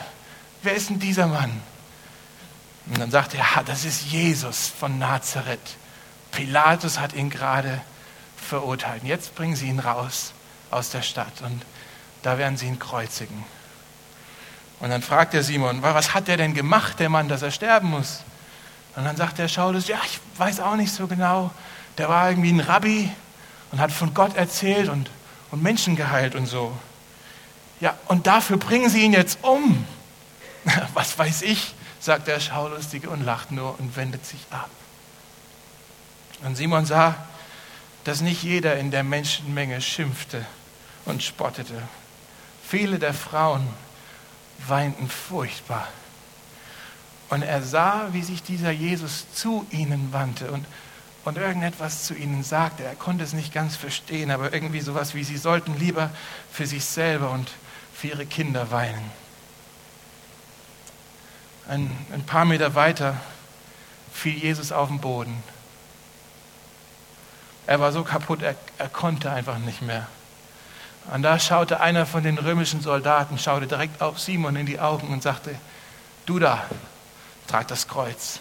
wer 0.61 0.75
ist 0.75 0.89
denn 0.89 0.99
dieser 0.99 1.27
Mann? 1.27 1.61
Und 2.87 2.99
dann 2.99 3.11
sagte 3.11 3.37
er, 3.37 3.45
ja, 3.55 3.63
das 3.63 3.85
ist 3.85 4.05
Jesus 4.05 4.67
von 4.67 4.97
Nazareth. 4.97 5.77
Pilatus 6.31 6.99
hat 6.99 7.13
ihn 7.13 7.29
gerade 7.29 7.81
verurteilt. 8.35 9.03
Jetzt 9.03 9.35
bringen 9.35 9.55
sie 9.55 9.67
ihn 9.67 9.79
raus 9.79 10.33
aus 10.71 10.89
der 10.89 11.01
Stadt 11.01 11.41
und 11.41 11.63
da 12.23 12.37
werden 12.37 12.57
sie 12.57 12.67
ihn 12.67 12.79
kreuzigen. 12.79 13.43
Und 14.79 14.89
dann 14.89 15.01
fragt 15.01 15.33
der 15.33 15.43
Simon, 15.43 15.81
was 15.81 16.13
hat 16.13 16.29
er 16.29 16.37
denn 16.37 16.53
gemacht, 16.53 16.99
der 16.99 17.09
Mann, 17.09 17.27
dass 17.27 17.41
er 17.41 17.51
sterben 17.51 17.89
muss? 17.89 18.21
Und 18.95 19.05
dann 19.05 19.17
sagt 19.17 19.37
der 19.37 19.47
Schaulus, 19.47 19.87
ja, 19.87 19.99
ich 20.05 20.19
weiß 20.37 20.61
auch 20.61 20.75
nicht 20.75 20.93
so 20.93 21.07
genau. 21.07 21.51
Der 21.97 22.09
war 22.09 22.29
irgendwie 22.29 22.51
ein 22.51 22.59
Rabbi 22.59 23.11
und 23.71 23.79
hat 23.79 23.91
von 23.91 24.13
Gott 24.13 24.35
erzählt 24.35 24.89
und, 24.89 25.09
und 25.51 25.61
Menschen 25.61 25.95
geheilt 25.95 26.35
und 26.35 26.45
so. 26.45 26.75
Ja, 27.81 27.97
und 28.07 28.27
dafür 28.27 28.57
bringen 28.57 28.89
sie 28.89 29.03
ihn 29.03 29.13
jetzt 29.13 29.39
um. 29.41 29.85
Was 30.93 31.17
weiß 31.17 31.41
ich, 31.43 31.75
sagt 31.99 32.27
der 32.27 32.39
Schaulustige 32.39 33.09
und 33.09 33.23
lacht 33.23 33.51
nur 33.51 33.79
und 33.79 33.95
wendet 33.95 34.25
sich 34.25 34.39
ab. 34.49 34.69
Und 36.43 36.55
Simon 36.55 36.85
sah, 36.85 37.15
dass 38.05 38.21
nicht 38.21 38.43
jeder 38.43 38.77
in 38.77 38.91
der 38.91 39.03
Menschenmenge 39.03 39.81
schimpfte 39.81 40.45
und 41.05 41.21
spottete. 41.21 41.81
Viele 42.65 42.97
der 42.97 43.13
Frauen 43.13 43.67
weinten 44.67 45.09
furchtbar. 45.09 45.87
Und 47.29 47.43
er 47.43 47.61
sah, 47.61 48.09
wie 48.11 48.23
sich 48.23 48.41
dieser 48.41 48.71
Jesus 48.71 49.31
zu 49.33 49.65
ihnen 49.69 50.11
wandte 50.11 50.51
und, 50.51 50.65
und 51.25 51.37
irgendetwas 51.37 52.05
zu 52.05 52.15
ihnen 52.15 52.43
sagte. 52.43 52.83
Er 52.83 52.95
konnte 52.95 53.23
es 53.23 53.33
nicht 53.33 53.53
ganz 53.53 53.75
verstehen, 53.75 54.31
aber 54.31 54.51
irgendwie 54.51 54.81
sowas 54.81 55.13
wie, 55.13 55.23
sie 55.23 55.37
sollten 55.37 55.77
lieber 55.77 56.09
für 56.51 56.65
sich 56.65 56.85
selber 56.85 57.29
und 57.29 57.49
für 57.93 58.07
ihre 58.07 58.25
Kinder 58.25 58.71
weinen. 58.71 59.11
Ein, 61.67 61.95
ein 62.11 62.25
paar 62.25 62.45
Meter 62.45 62.73
weiter 62.73 63.15
fiel 64.11 64.33
Jesus 64.33 64.71
auf 64.71 64.87
den 64.87 64.99
Boden. 64.99 65.43
Er 67.67 67.79
war 67.79 67.91
so 67.91 68.03
kaputt, 68.03 68.41
er, 68.41 68.55
er 68.79 68.89
konnte 68.89 69.31
einfach 69.31 69.59
nicht 69.59 69.83
mehr. 69.83 70.07
Und 71.11 71.23
da 71.23 71.39
schaute 71.39 71.79
einer 71.79 72.05
von 72.05 72.23
den 72.23 72.37
römischen 72.37 72.81
Soldaten, 72.81 73.37
schaute 73.37 73.67
direkt 73.67 74.01
auf 74.01 74.19
Simon 74.19 74.55
in 74.55 74.65
die 74.65 74.79
Augen 74.79 75.07
und 75.09 75.23
sagte, 75.23 75.55
du 76.25 76.39
da, 76.39 76.63
trag 77.47 77.67
das 77.67 77.87
Kreuz. 77.87 78.39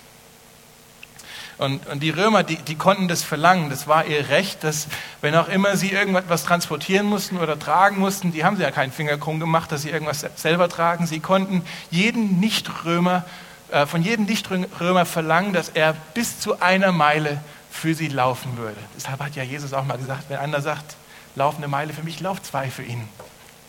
Und, 1.56 1.86
und 1.88 2.00
die 2.02 2.10
Römer, 2.10 2.44
die, 2.44 2.56
die 2.56 2.76
konnten 2.76 3.08
das 3.08 3.24
verlangen. 3.24 3.68
Das 3.68 3.88
war 3.88 4.06
ihr 4.06 4.28
Recht, 4.28 4.62
dass 4.62 4.86
wenn 5.20 5.34
auch 5.34 5.48
immer 5.48 5.76
sie 5.76 5.90
irgendwas 5.90 6.44
transportieren 6.44 7.06
mussten 7.06 7.36
oder 7.36 7.58
tragen 7.58 7.98
mussten, 7.98 8.32
die 8.32 8.44
haben 8.44 8.56
sie 8.56 8.62
ja 8.62 8.70
keinen 8.70 8.92
Finger 8.92 9.18
krumm 9.18 9.40
gemacht, 9.40 9.72
dass 9.72 9.82
sie 9.82 9.90
irgendwas 9.90 10.24
selber 10.36 10.68
tragen. 10.68 11.06
Sie 11.06 11.18
konnten 11.18 11.64
jeden 11.90 12.38
Nichtrömer, 12.38 13.24
äh, 13.70 13.86
von 13.86 14.02
jedem 14.02 14.26
Nichtrömer 14.26 15.04
verlangen, 15.04 15.52
dass 15.52 15.70
er 15.70 15.94
bis 16.14 16.38
zu 16.38 16.60
einer 16.60 16.92
Meile 16.92 17.40
für 17.72 17.94
sie 17.94 18.08
laufen 18.08 18.56
würde. 18.56 18.78
Deshalb 18.96 19.20
hat 19.20 19.34
ja 19.34 19.42
Jesus 19.42 19.72
auch 19.72 19.84
mal 19.84 19.98
gesagt, 19.98 20.24
wenn 20.28 20.38
einer 20.38 20.60
sagt, 20.60 20.96
lauf 21.38 21.56
eine 21.56 21.68
Meile 21.68 21.92
für 21.92 22.02
mich, 22.02 22.20
lauf 22.20 22.42
zwei 22.42 22.68
für 22.68 22.82
ihn. 22.82 23.08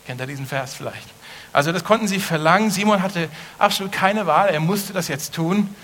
Kennt 0.06 0.20
ihr 0.20 0.26
diesen 0.26 0.46
Vers 0.46 0.74
vielleicht? 0.74 1.08
Also 1.52 1.72
das 1.72 1.84
konnten 1.84 2.08
sie 2.08 2.20
verlangen. 2.20 2.70
Simon 2.70 3.02
hatte 3.02 3.28
absolut 3.58 3.92
keine 3.92 4.26
Wahl, 4.26 4.48
er 4.50 4.60
musste 4.60 4.92
das 4.92 5.08
jetzt 5.08 5.34
tun. 5.34 5.74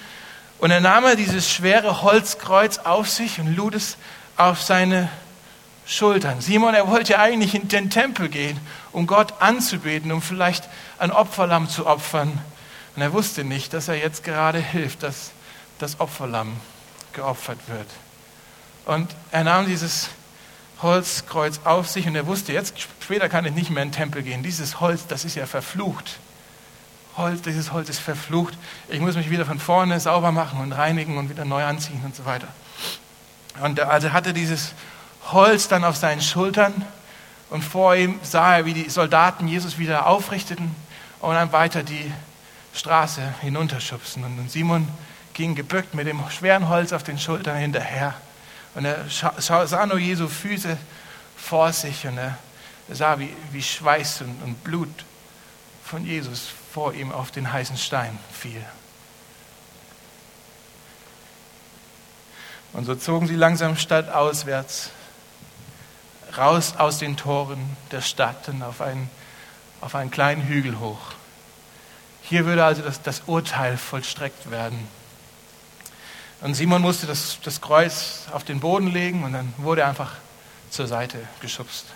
Und 0.59 0.71
er 0.71 0.81
nahm 0.81 1.05
dieses 1.17 1.51
schwere 1.51 2.03
Holzkreuz 2.03 2.79
auf 2.79 3.09
sich 3.09 3.41
und 3.41 3.55
lud 3.55 3.75
es 3.75 3.97
auf 4.37 4.63
seine 4.63 5.09
Schultern. 5.87 6.41
Simon, 6.41 6.75
er 6.75 6.89
wollte 6.89 7.19
eigentlich 7.19 7.55
in 7.55 7.69
den 7.69 7.91
Tempel 7.91 8.29
gehen, 8.29 8.59
um 8.93 9.07
Gott 9.07 9.35
anzubeten, 9.41 10.11
um 10.11 10.23
vielleicht 10.23 10.69
ein 10.99 11.13
Opferlamm 11.13 11.69
zu 11.69 11.87
opfern. 11.87 12.39
Und 12.97 13.03
er 13.03 13.13
wusste 13.13 13.45
nicht, 13.45 13.73
dass 13.73 13.89
er 13.89 13.97
jetzt 13.97 14.25
gerade 14.25 14.59
hilft, 14.59 15.03
dass 15.03 15.31
das 15.79 16.01
Opferlamm 16.01 16.57
geopfert 17.13 17.59
wird. 17.69 17.87
Und 18.87 19.15
er 19.31 19.45
nahm 19.45 19.67
dieses 19.67 20.09
Holzkreuz 20.83 21.61
auf 21.65 21.89
sich 21.89 22.07
und 22.07 22.15
er 22.15 22.27
wusste, 22.27 22.53
jetzt 22.53 22.75
später 23.01 23.29
kann 23.29 23.45
ich 23.45 23.53
nicht 23.53 23.71
mehr 23.71 23.83
in 23.83 23.91
den 23.91 23.95
Tempel 23.95 24.23
gehen. 24.23 24.43
Dieses 24.43 24.81
Holz, 24.81 25.07
das 25.07 25.25
ist 25.25 25.35
ja 25.35 25.47
verflucht. 25.47 26.19
Holz, 27.17 27.41
dieses 27.43 27.73
Holz 27.73 27.89
ist 27.89 27.99
verflucht. 27.99 28.55
Ich 28.89 29.01
muss 29.01 29.17
mich 29.17 29.31
wieder 29.31 29.47
von 29.47 29.59
vorne 29.59 29.99
sauber 30.01 30.33
machen 30.33 30.61
und 30.61 30.73
reinigen 30.73 31.17
und 31.17 31.31
wieder 31.31 31.47
neu 31.47 31.65
anziehen 31.65 32.03
und 32.05 32.15
so 32.15 32.27
weiter. 32.27 32.49
Und 33.63 33.81
also 33.81 34.13
hatte 34.13 34.35
dieses 34.35 34.73
Holz 35.33 35.69
dann 35.69 35.83
auf 35.85 35.97
seinen 35.97 36.21
Schultern 36.21 36.85
und 37.49 37.65
vor 37.65 37.97
ihm 37.97 38.21
sah 38.23 38.59
er, 38.59 38.67
wie 38.67 38.75
die 38.75 38.91
Soldaten 38.91 39.49
Jesus 39.49 39.79
wieder 39.79 40.07
aufrichteten 40.07 40.75
und 41.21 41.35
dann 41.35 41.53
weiter 41.53 41.83
die 41.83 42.13
Straße 42.75 43.23
hinunterschubsen. 43.41 44.25
Und 44.25 44.51
Simon 44.51 44.87
ging 45.33 45.55
gebückt 45.55 45.95
mit 45.95 46.07
dem 46.07 46.21
schweren 46.31 46.69
Holz 46.69 46.93
auf 46.93 47.03
den 47.03 47.19
Schultern 47.19 47.57
hinterher. 47.57 48.15
Und 48.77 48.85
er 48.85 49.07
sah 49.09 49.87
nur 49.87 49.99
Jesu 49.99 50.29
Füße 50.29 50.77
vor 51.35 51.73
sich 51.73 52.07
und 52.07 52.19
er 52.19 52.37
sah, 52.91 53.19
wie, 53.19 53.35
wie 53.51 53.63
Schweiß 53.63 54.21
und, 54.21 54.43
und 54.43 54.63
Blut 54.65 55.05
von 55.83 56.05
Jesus 56.05 56.49
vor 56.75 56.93
ihm 56.93 57.11
auf 57.11 57.31
den 57.31 57.51
heißen 57.51 57.79
Stein 57.79 58.19
fiel. 58.31 58.63
Und 62.75 62.85
so 62.85 62.95
zogen 62.95 63.27
sie 63.27 63.35
langsam 63.35 63.79
stadtauswärts, 63.79 64.91
raus 66.37 66.75
aus 66.77 66.99
den 66.99 67.17
Toren 67.17 67.79
der 67.93 68.03
Stadt 68.03 68.51
und 68.51 68.63
auf 68.63 68.83
einen, 68.83 69.09
auf 69.81 69.95
einen 69.95 70.11
kleinen 70.11 70.43
Hügel 70.43 70.79
hoch. 70.81 71.01
Hier 72.21 72.45
würde 72.45 72.63
also 72.63 72.83
das, 72.83 73.01
das 73.01 73.23
Urteil 73.27 73.79
vollstreckt 73.79 74.51
werden. 74.51 74.87
Und 76.41 76.55
Simon 76.55 76.83
musste 76.83 77.07
das, 77.07 77.39
das 77.43 77.61
Kreuz 77.61 78.27
auf 78.33 78.45
den 78.45 78.61
Boden 78.61 78.89
legen 78.89 79.25
und 79.25 79.33
dann 79.33 79.53
wurde 79.57 79.83
er 79.83 79.89
einfach 79.89 80.13
zur 80.71 80.87
Seite 80.87 81.19
geschubst. 81.41 81.87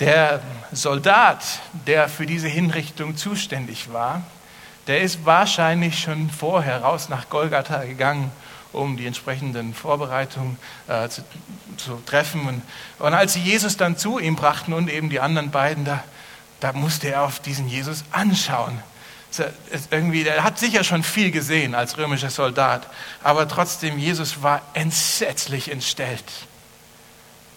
Der 0.00 0.40
Soldat, 0.72 1.44
der 1.86 2.08
für 2.08 2.24
diese 2.24 2.48
Hinrichtung 2.48 3.16
zuständig 3.16 3.92
war, 3.92 4.22
der 4.86 5.02
ist 5.02 5.26
wahrscheinlich 5.26 6.00
schon 6.00 6.30
vorher 6.30 6.82
raus 6.82 7.10
nach 7.10 7.28
Golgatha 7.28 7.84
gegangen, 7.84 8.32
um 8.72 8.96
die 8.96 9.06
entsprechenden 9.06 9.74
Vorbereitungen 9.74 10.58
äh, 10.88 11.08
zu, 11.08 11.22
zu, 11.76 12.02
treffen. 12.06 12.48
Und, 12.48 12.62
und, 12.98 13.14
als 13.14 13.34
sie 13.34 13.40
Jesus 13.40 13.76
dann 13.76 13.98
zu 13.98 14.18
ihm 14.18 14.36
brachten 14.36 14.72
und 14.72 14.88
eben 14.88 15.10
die 15.10 15.20
anderen 15.20 15.50
beiden, 15.50 15.84
da, 15.84 16.02
da 16.60 16.72
musste 16.72 17.08
er 17.08 17.22
auf 17.22 17.40
diesen 17.40 17.68
Jesus 17.68 18.04
anschauen. 18.10 18.82
Irgendwie, 19.90 20.26
er 20.26 20.42
hat 20.42 20.58
sicher 20.58 20.82
schon 20.82 21.02
viel 21.02 21.30
gesehen 21.30 21.74
als 21.74 21.96
römischer 21.96 22.30
Soldat, 22.30 22.86
aber 23.22 23.46
trotzdem, 23.46 23.98
Jesus 23.98 24.42
war 24.42 24.62
entsetzlich 24.74 25.70
entstellt 25.70 26.24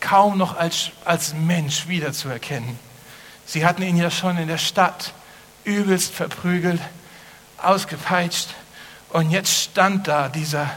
kaum 0.03 0.38
noch 0.38 0.58
als, 0.58 0.92
als 1.06 1.34
Mensch 1.34 1.88
wiederzuerkennen. 1.88 2.77
Sie 3.46 3.65
hatten 3.65 3.84
ihn 3.84 3.96
ja 3.96 4.12
schon 4.12 4.38
in 4.38 4.50
der 4.50 4.58
Stadt 4.58 5.13
übelst 5.63 6.13
verprügelt, 6.13 6.82
ausgepeitscht 7.58 8.50
und 9.10 9.32
jetzt 9.32 9.72
stand 9.72 10.08
da 10.10 10.27
dieser 10.27 10.70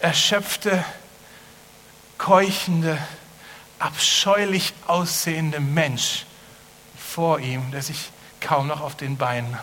erschöpfte, 0.00 0.82
keuchende, 2.16 2.98
abscheulich 3.78 4.72
aussehende 4.86 5.60
Mensch 5.60 6.24
vor 6.96 7.40
ihm, 7.40 7.70
der 7.70 7.82
sich 7.82 8.10
kaum 8.40 8.66
noch 8.66 8.80
auf 8.80 8.96
den 8.96 9.18
Beinen 9.18 9.58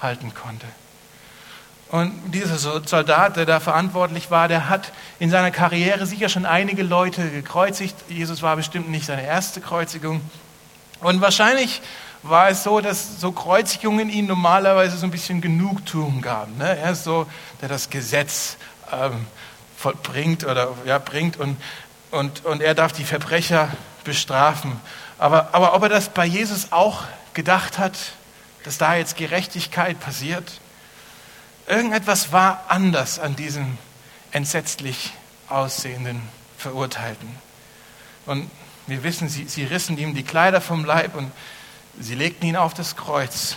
halten 0.00 0.34
konnte. 0.34 0.66
Und 1.90 2.12
dieser 2.32 2.58
Soldat, 2.58 3.36
der 3.36 3.46
da 3.46 3.60
verantwortlich 3.60 4.30
war, 4.30 4.46
der 4.46 4.68
hat 4.68 4.92
in 5.18 5.30
seiner 5.30 5.50
Karriere 5.50 6.04
sicher 6.04 6.28
schon 6.28 6.44
einige 6.44 6.82
Leute 6.82 7.30
gekreuzigt. 7.30 7.96
Jesus 8.08 8.42
war 8.42 8.56
bestimmt 8.56 8.90
nicht 8.90 9.06
seine 9.06 9.24
erste 9.24 9.62
Kreuzigung. 9.62 10.20
Und 11.00 11.22
wahrscheinlich 11.22 11.80
war 12.22 12.50
es 12.50 12.62
so, 12.62 12.80
dass 12.80 13.20
so 13.20 13.32
Kreuzigungen 13.32 14.10
ihm 14.10 14.26
normalerweise 14.26 14.98
so 14.98 15.06
ein 15.06 15.10
bisschen 15.10 15.40
Genugtuung 15.40 16.20
gaben. 16.20 16.58
Ne? 16.58 16.76
Er 16.76 16.92
ist 16.92 17.04
so, 17.04 17.26
der 17.62 17.68
das 17.70 17.88
Gesetz 17.88 18.58
ähm, 18.92 19.26
vollbringt 19.76 20.44
oder 20.44 20.72
ja, 20.84 20.98
bringt 20.98 21.38
und, 21.38 21.56
und, 22.10 22.44
und 22.44 22.60
er 22.60 22.74
darf 22.74 22.92
die 22.92 23.04
Verbrecher 23.04 23.70
bestrafen. 24.04 24.78
Aber, 25.18 25.50
aber 25.52 25.74
ob 25.74 25.84
er 25.84 25.88
das 25.88 26.10
bei 26.10 26.26
Jesus 26.26 26.70
auch 26.70 27.04
gedacht 27.32 27.78
hat, 27.78 27.96
dass 28.64 28.78
da 28.78 28.94
jetzt 28.94 29.16
Gerechtigkeit 29.16 29.98
passiert, 30.00 30.60
Irgendetwas 31.68 32.32
war 32.32 32.64
anders 32.68 33.18
an 33.18 33.36
diesem 33.36 33.76
entsetzlich 34.30 35.12
aussehenden 35.50 36.22
Verurteilten. 36.56 37.28
Und 38.24 38.50
wir 38.86 39.02
wissen, 39.02 39.28
sie, 39.28 39.46
sie 39.46 39.64
rissen 39.64 39.98
ihm 39.98 40.14
die 40.14 40.22
Kleider 40.22 40.62
vom 40.62 40.86
Leib 40.86 41.14
und 41.14 41.30
sie 42.00 42.14
legten 42.14 42.46
ihn 42.46 42.56
auf 42.56 42.72
das 42.72 42.96
Kreuz. 42.96 43.56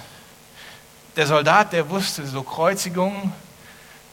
Der 1.16 1.26
Soldat, 1.26 1.72
der 1.72 1.90
wusste, 1.90 2.28
so 2.28 2.44
Kreuzigungen, 2.44 3.32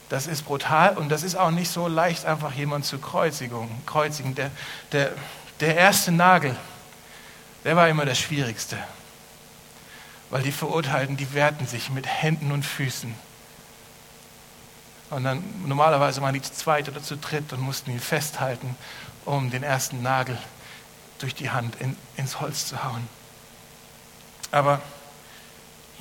das 0.07 0.27
ist 0.27 0.43
brutal 0.43 0.97
und 0.97 1.09
das 1.09 1.23
ist 1.23 1.35
auch 1.35 1.51
nicht 1.51 1.69
so 1.69 1.89
leicht, 1.89 2.25
einfach 2.25 2.53
jemand 2.53 2.85
zu 2.85 2.99
kreuzigen. 2.99 3.69
kreuzigen. 3.85 4.33
Der, 4.33 4.49
der, 4.93 5.11
der 5.59 5.75
erste 5.75 6.13
Nagel, 6.13 6.55
der 7.65 7.75
war 7.75 7.89
immer 7.89 8.05
der 8.05 8.15
schwierigste, 8.15 8.77
weil 10.29 10.43
die 10.43 10.51
Verurteilten, 10.51 11.17
die 11.17 11.33
wehrten 11.33 11.67
sich 11.67 11.89
mit 11.89 12.05
Händen 12.05 12.51
und 12.51 12.63
Füßen 12.63 13.13
und 15.09 15.23
dann 15.23 15.43
normalerweise 15.65 16.21
waren 16.21 16.33
die 16.33 16.41
zu 16.41 16.53
zweit 16.53 16.87
oder 16.87 17.01
zu 17.01 17.17
dritt 17.17 17.51
und 17.51 17.61
mussten 17.61 17.91
ihn 17.91 17.99
festhalten, 17.99 18.75
um 19.25 19.49
den 19.49 19.63
ersten 19.63 20.03
Nagel 20.03 20.37
durch 21.17 21.33
die 21.33 21.49
Hand 21.49 21.75
in, 21.79 21.97
ins 22.15 22.39
Holz 22.39 22.67
zu 22.67 22.83
hauen. 22.83 23.07
Aber 24.51 24.81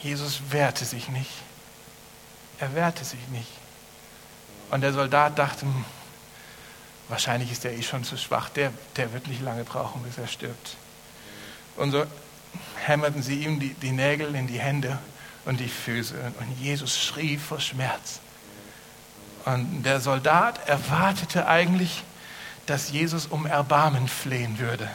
Jesus 0.03 0.41
wehrte 0.51 0.85
sich 0.85 1.09
nicht. 1.09 1.31
Er 2.61 2.75
wehrte 2.75 3.05
sich 3.05 3.27
nicht. 3.29 3.51
Und 4.71 4.83
der 4.83 4.93
Soldat 4.93 5.39
dachte, 5.39 5.63
hm, 5.63 5.85
wahrscheinlich 7.09 7.51
ist 7.51 7.65
er 7.65 7.73
eh 7.73 7.83
schon 7.83 8.05
zu 8.05 8.19
schwach, 8.19 8.51
der, 8.51 8.73
der 8.97 9.13
wird 9.13 9.27
nicht 9.27 9.41
lange 9.41 9.65
brauchen, 9.65 10.03
bis 10.03 10.19
er 10.19 10.27
stirbt. 10.27 10.77
Und 11.77 11.93
so 11.93 12.05
hämmerten 12.89 13.23
sie 13.23 13.45
ihm 13.45 13.61
die, 13.61 13.75
die 13.75 13.93
Nägel 13.93 14.35
in 14.35 14.47
die 14.47 14.59
Hände 14.59 14.99
und 15.45 15.61
die 15.61 15.69
Füße. 15.69 16.15
Und 16.41 16.61
Jesus 16.61 16.99
schrie 16.99 17.37
vor 17.37 17.61
Schmerz. 17.61 18.21
Und 19.45 19.83
der 19.83 20.01
Soldat 20.01 20.69
erwartete 20.69 21.47
eigentlich, 21.47 22.03
dass 22.67 22.91
Jesus 22.91 23.27
um 23.27 23.47
Erbarmen 23.47 24.09
flehen 24.09 24.59
würde. 24.59 24.89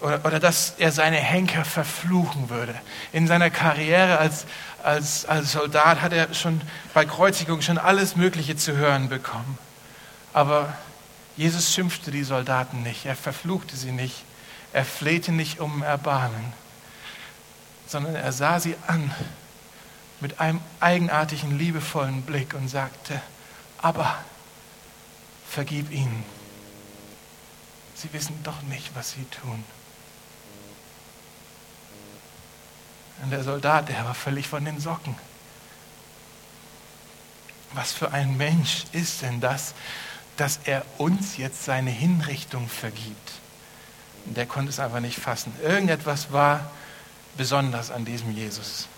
Oder, 0.00 0.24
oder 0.24 0.40
dass 0.40 0.74
er 0.78 0.92
seine 0.92 1.16
Henker 1.16 1.64
verfluchen 1.64 2.48
würde. 2.48 2.74
In 3.12 3.26
seiner 3.26 3.50
Karriere 3.50 4.18
als, 4.18 4.46
als, 4.82 5.24
als 5.26 5.52
Soldat 5.52 6.02
hat 6.02 6.12
er 6.12 6.32
schon 6.34 6.60
bei 6.94 7.04
Kreuzigung 7.04 7.62
schon 7.62 7.78
alles 7.78 8.16
Mögliche 8.16 8.56
zu 8.56 8.76
hören 8.76 9.08
bekommen. 9.08 9.58
Aber 10.32 10.72
Jesus 11.36 11.74
schimpfte 11.74 12.10
die 12.10 12.24
Soldaten 12.24 12.82
nicht, 12.82 13.04
er 13.04 13.16
verfluchte 13.16 13.76
sie 13.76 13.92
nicht, 13.92 14.24
er 14.72 14.84
flehte 14.84 15.32
nicht 15.32 15.60
um 15.60 15.82
Erbarmen, 15.82 16.52
sondern 17.86 18.14
er 18.14 18.32
sah 18.32 18.60
sie 18.60 18.76
an 18.86 19.12
mit 20.20 20.40
einem 20.40 20.60
eigenartigen, 20.80 21.58
liebevollen 21.58 22.22
Blick 22.22 22.54
und 22.54 22.68
sagte, 22.68 23.20
aber 23.78 24.18
vergib 25.48 25.90
ihnen. 25.90 26.24
Sie 27.94 28.12
wissen 28.12 28.38
doch 28.42 28.62
nicht, 28.62 28.90
was 28.94 29.12
sie 29.12 29.24
tun. 29.24 29.64
Und 33.22 33.30
der 33.30 33.42
Soldat, 33.42 33.88
der 33.88 34.04
war 34.04 34.14
völlig 34.14 34.48
von 34.48 34.64
den 34.64 34.80
Socken. 34.80 35.14
was 37.72 37.92
für 37.92 38.12
ein 38.12 38.36
Mensch 38.36 38.84
ist 38.92 39.22
denn 39.22 39.40
das, 39.40 39.74
dass 40.36 40.60
er 40.64 40.84
uns 40.98 41.36
jetzt 41.36 41.64
seine 41.64 41.90
Hinrichtung 41.90 42.68
vergibt? 42.68 43.32
Der 44.24 44.46
konnte 44.46 44.70
es 44.70 44.80
einfach 44.80 45.00
nicht 45.00 45.18
fassen. 45.18 45.52
Irgendetwas 45.62 46.32
war 46.32 46.70
besonders 47.36 47.90
an 47.90 48.04
diesem 48.04 48.30
Jesus. 48.30 48.88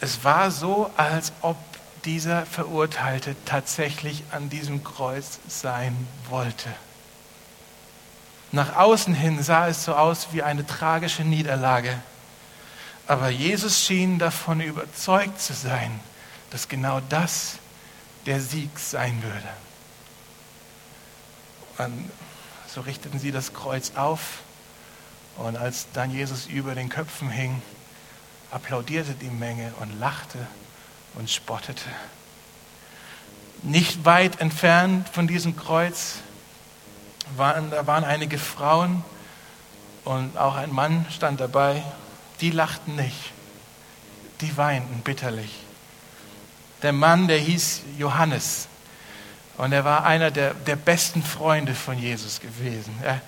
Es 0.00 0.24
war 0.24 0.50
so, 0.50 0.90
als 0.96 1.32
ob 1.42 1.56
dieser 2.04 2.46
Verurteilte 2.46 3.36
tatsächlich 3.44 4.24
an 4.30 4.48
diesem 4.48 4.82
Kreuz 4.82 5.38
sein 5.48 6.08
wollte. 6.28 6.70
Nach 8.52 8.76
außen 8.76 9.14
hin 9.14 9.42
sah 9.42 9.68
es 9.68 9.84
so 9.84 9.94
aus 9.94 10.28
wie 10.32 10.42
eine 10.42 10.66
tragische 10.66 11.22
Niederlage. 11.22 12.00
Aber 13.06 13.28
Jesus 13.28 13.80
schien 13.80 14.18
davon 14.18 14.60
überzeugt 14.60 15.40
zu 15.40 15.52
sein, 15.52 16.00
dass 16.50 16.68
genau 16.68 17.00
das 17.08 17.58
der 18.26 18.40
Sieg 18.40 18.78
sein 18.78 19.22
würde. 19.22 19.48
Und 21.78 22.10
so 22.72 22.80
richteten 22.80 23.18
sie 23.18 23.32
das 23.32 23.52
Kreuz 23.52 23.92
auf 23.96 24.20
und 25.36 25.56
als 25.56 25.86
dann 25.92 26.10
Jesus 26.10 26.46
über 26.46 26.74
den 26.74 26.88
Köpfen 26.88 27.30
hing, 27.30 27.62
applaudierte 28.50 29.14
die 29.14 29.30
Menge 29.30 29.72
und 29.80 29.98
lachte 29.98 30.38
und 31.14 31.30
spottete. 31.30 31.88
Nicht 33.62 34.04
weit 34.04 34.40
entfernt 34.40 35.08
von 35.08 35.26
diesem 35.26 35.56
Kreuz 35.56 36.16
waren, 37.36 37.70
da 37.70 37.86
waren 37.86 38.04
einige 38.04 38.38
Frauen 38.38 39.04
und 40.04 40.36
auch 40.38 40.56
ein 40.56 40.72
Mann 40.72 41.06
stand 41.10 41.40
dabei. 41.40 41.82
Die 42.40 42.50
lachten 42.50 42.96
nicht, 42.96 43.32
die 44.40 44.56
weinten 44.56 45.02
bitterlich. 45.02 45.54
Der 46.82 46.92
Mann, 46.92 47.28
der 47.28 47.38
hieß 47.38 47.82
Johannes 47.98 48.66
und 49.58 49.72
er 49.72 49.84
war 49.84 50.04
einer 50.04 50.30
der, 50.30 50.54
der 50.54 50.76
besten 50.76 51.22
Freunde 51.22 51.74
von 51.74 51.98
Jesus 51.98 52.40
gewesen. 52.40 52.98
Er, 53.02 53.20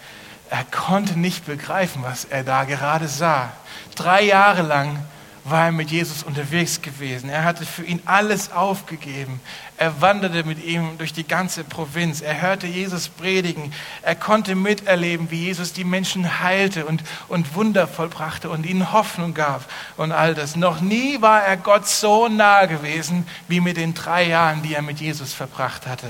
er 0.52 0.64
konnte 0.64 1.18
nicht 1.18 1.46
begreifen, 1.46 2.02
was 2.02 2.26
er 2.26 2.44
da 2.44 2.64
gerade 2.64 3.08
sah. 3.08 3.50
Drei 3.94 4.22
Jahre 4.22 4.60
lang 4.60 4.98
war 5.44 5.64
er 5.64 5.72
mit 5.72 5.90
Jesus 5.90 6.22
unterwegs 6.22 6.82
gewesen. 6.82 7.30
Er 7.30 7.44
hatte 7.44 7.64
für 7.64 7.84
ihn 7.84 8.02
alles 8.04 8.52
aufgegeben. 8.52 9.40
Er 9.78 10.02
wanderte 10.02 10.44
mit 10.44 10.62
ihm 10.62 10.98
durch 10.98 11.14
die 11.14 11.26
ganze 11.26 11.64
Provinz. 11.64 12.20
Er 12.20 12.42
hörte 12.42 12.66
Jesus 12.66 13.08
predigen. 13.08 13.72
Er 14.02 14.14
konnte 14.14 14.54
miterleben, 14.54 15.30
wie 15.30 15.46
Jesus 15.46 15.72
die 15.72 15.84
Menschen 15.84 16.42
heilte 16.42 16.84
und, 16.84 17.02
und 17.28 17.54
Wunder 17.54 17.88
vollbrachte 17.88 18.50
und 18.50 18.66
ihnen 18.66 18.92
Hoffnung 18.92 19.32
gab 19.32 19.64
und 19.96 20.12
all 20.12 20.34
das. 20.34 20.54
Noch 20.54 20.82
nie 20.82 21.22
war 21.22 21.42
er 21.42 21.56
Gott 21.56 21.88
so 21.88 22.28
nah 22.28 22.66
gewesen 22.66 23.26
wie 23.48 23.60
mit 23.60 23.78
den 23.78 23.94
drei 23.94 24.24
Jahren, 24.28 24.62
die 24.62 24.74
er 24.74 24.82
mit 24.82 25.00
Jesus 25.00 25.32
verbracht 25.32 25.86
hatte. 25.86 26.08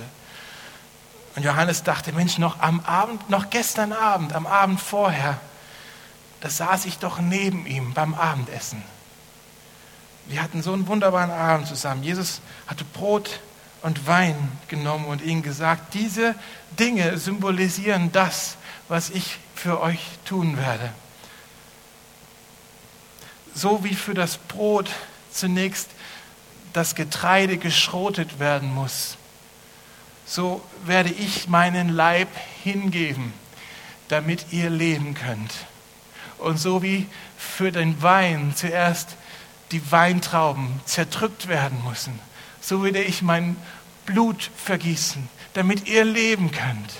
Und 1.35 1.45
Johannes 1.45 1.83
dachte, 1.83 2.12
Mensch, 2.12 2.39
noch 2.39 2.61
am 2.61 2.81
Abend, 2.81 3.31
noch 3.31 3.51
gestern 3.51 3.93
Abend, 3.93 4.35
am 4.35 4.47
Abend 4.47 4.81
vorher, 4.81 5.41
da 6.41 6.51
saß 6.51 6.87
ich 6.87 6.99
doch 6.99 7.21
neben 7.21 7.67
ihm 7.67 7.95
beim 7.95 8.15
Abendessen. 8.15 8.83
Wir 10.27 10.43
hatten 10.43 10.62
so 10.62 10.73
einen 10.73 10.87
wunderbaren 10.87 11.31
Abend 11.31 11.67
zusammen. 11.67 12.03
Jesus 12.03 12.41
hatte 12.67 12.85
Brot 12.85 13.41
und 13.83 14.07
Wein 14.07 14.37
genommen 14.69 15.07
und 15.07 15.23
ihnen 15.23 15.43
gesagt, 15.43 15.95
diese 15.95 16.35
Dinge 16.79 17.19
symbolisieren 17.19 18.12
das, 18.12 18.57
was 18.89 19.11
ich 19.11 19.39
für 19.55 19.81
euch 19.81 20.01
tun 20.25 20.57
werde. 20.57 20.91
So 23.55 23.85
wie 23.85 23.95
für 23.95 24.15
das 24.15 24.39
Brot 24.39 24.91
zunächst 25.31 25.89
das 26.73 26.95
Getreide 26.95 27.59
geschrotet 27.59 28.39
werden 28.39 28.73
muss, 28.73 29.17
so 30.33 30.62
werde 30.87 31.11
ich 31.11 31.49
meinen 31.49 31.91
Leib 31.91 32.29
hingeben, 32.62 33.35
damit 34.09 34.47
ihr 34.51 34.71
leben 34.71 35.12
könnt. 35.12 35.53
Und 36.39 36.59
so 36.59 36.83
wie 36.83 37.07
für 37.37 37.71
den 37.71 38.01
Wein 38.01 38.55
zuerst 38.57 39.17
die 39.73 39.93
Weintrauben 39.93 40.81
zerdrückt 40.87 41.49
werden 41.49 41.85
müssen, 41.87 42.19
so 42.62 42.83
werde 42.83 43.03
ich 43.03 43.21
mein 43.21 43.57
Blut 44.07 44.51
vergießen, 44.57 45.28
damit 45.52 45.87
ihr 45.87 46.06
leben 46.06 46.50
könnt. 46.50 46.95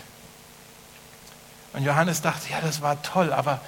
Und 1.73 1.85
Johannes 1.85 2.21
dachte, 2.21 2.51
ja, 2.51 2.61
das 2.61 2.83
war 2.83 3.03
toll, 3.03 3.33
aber 3.33 3.63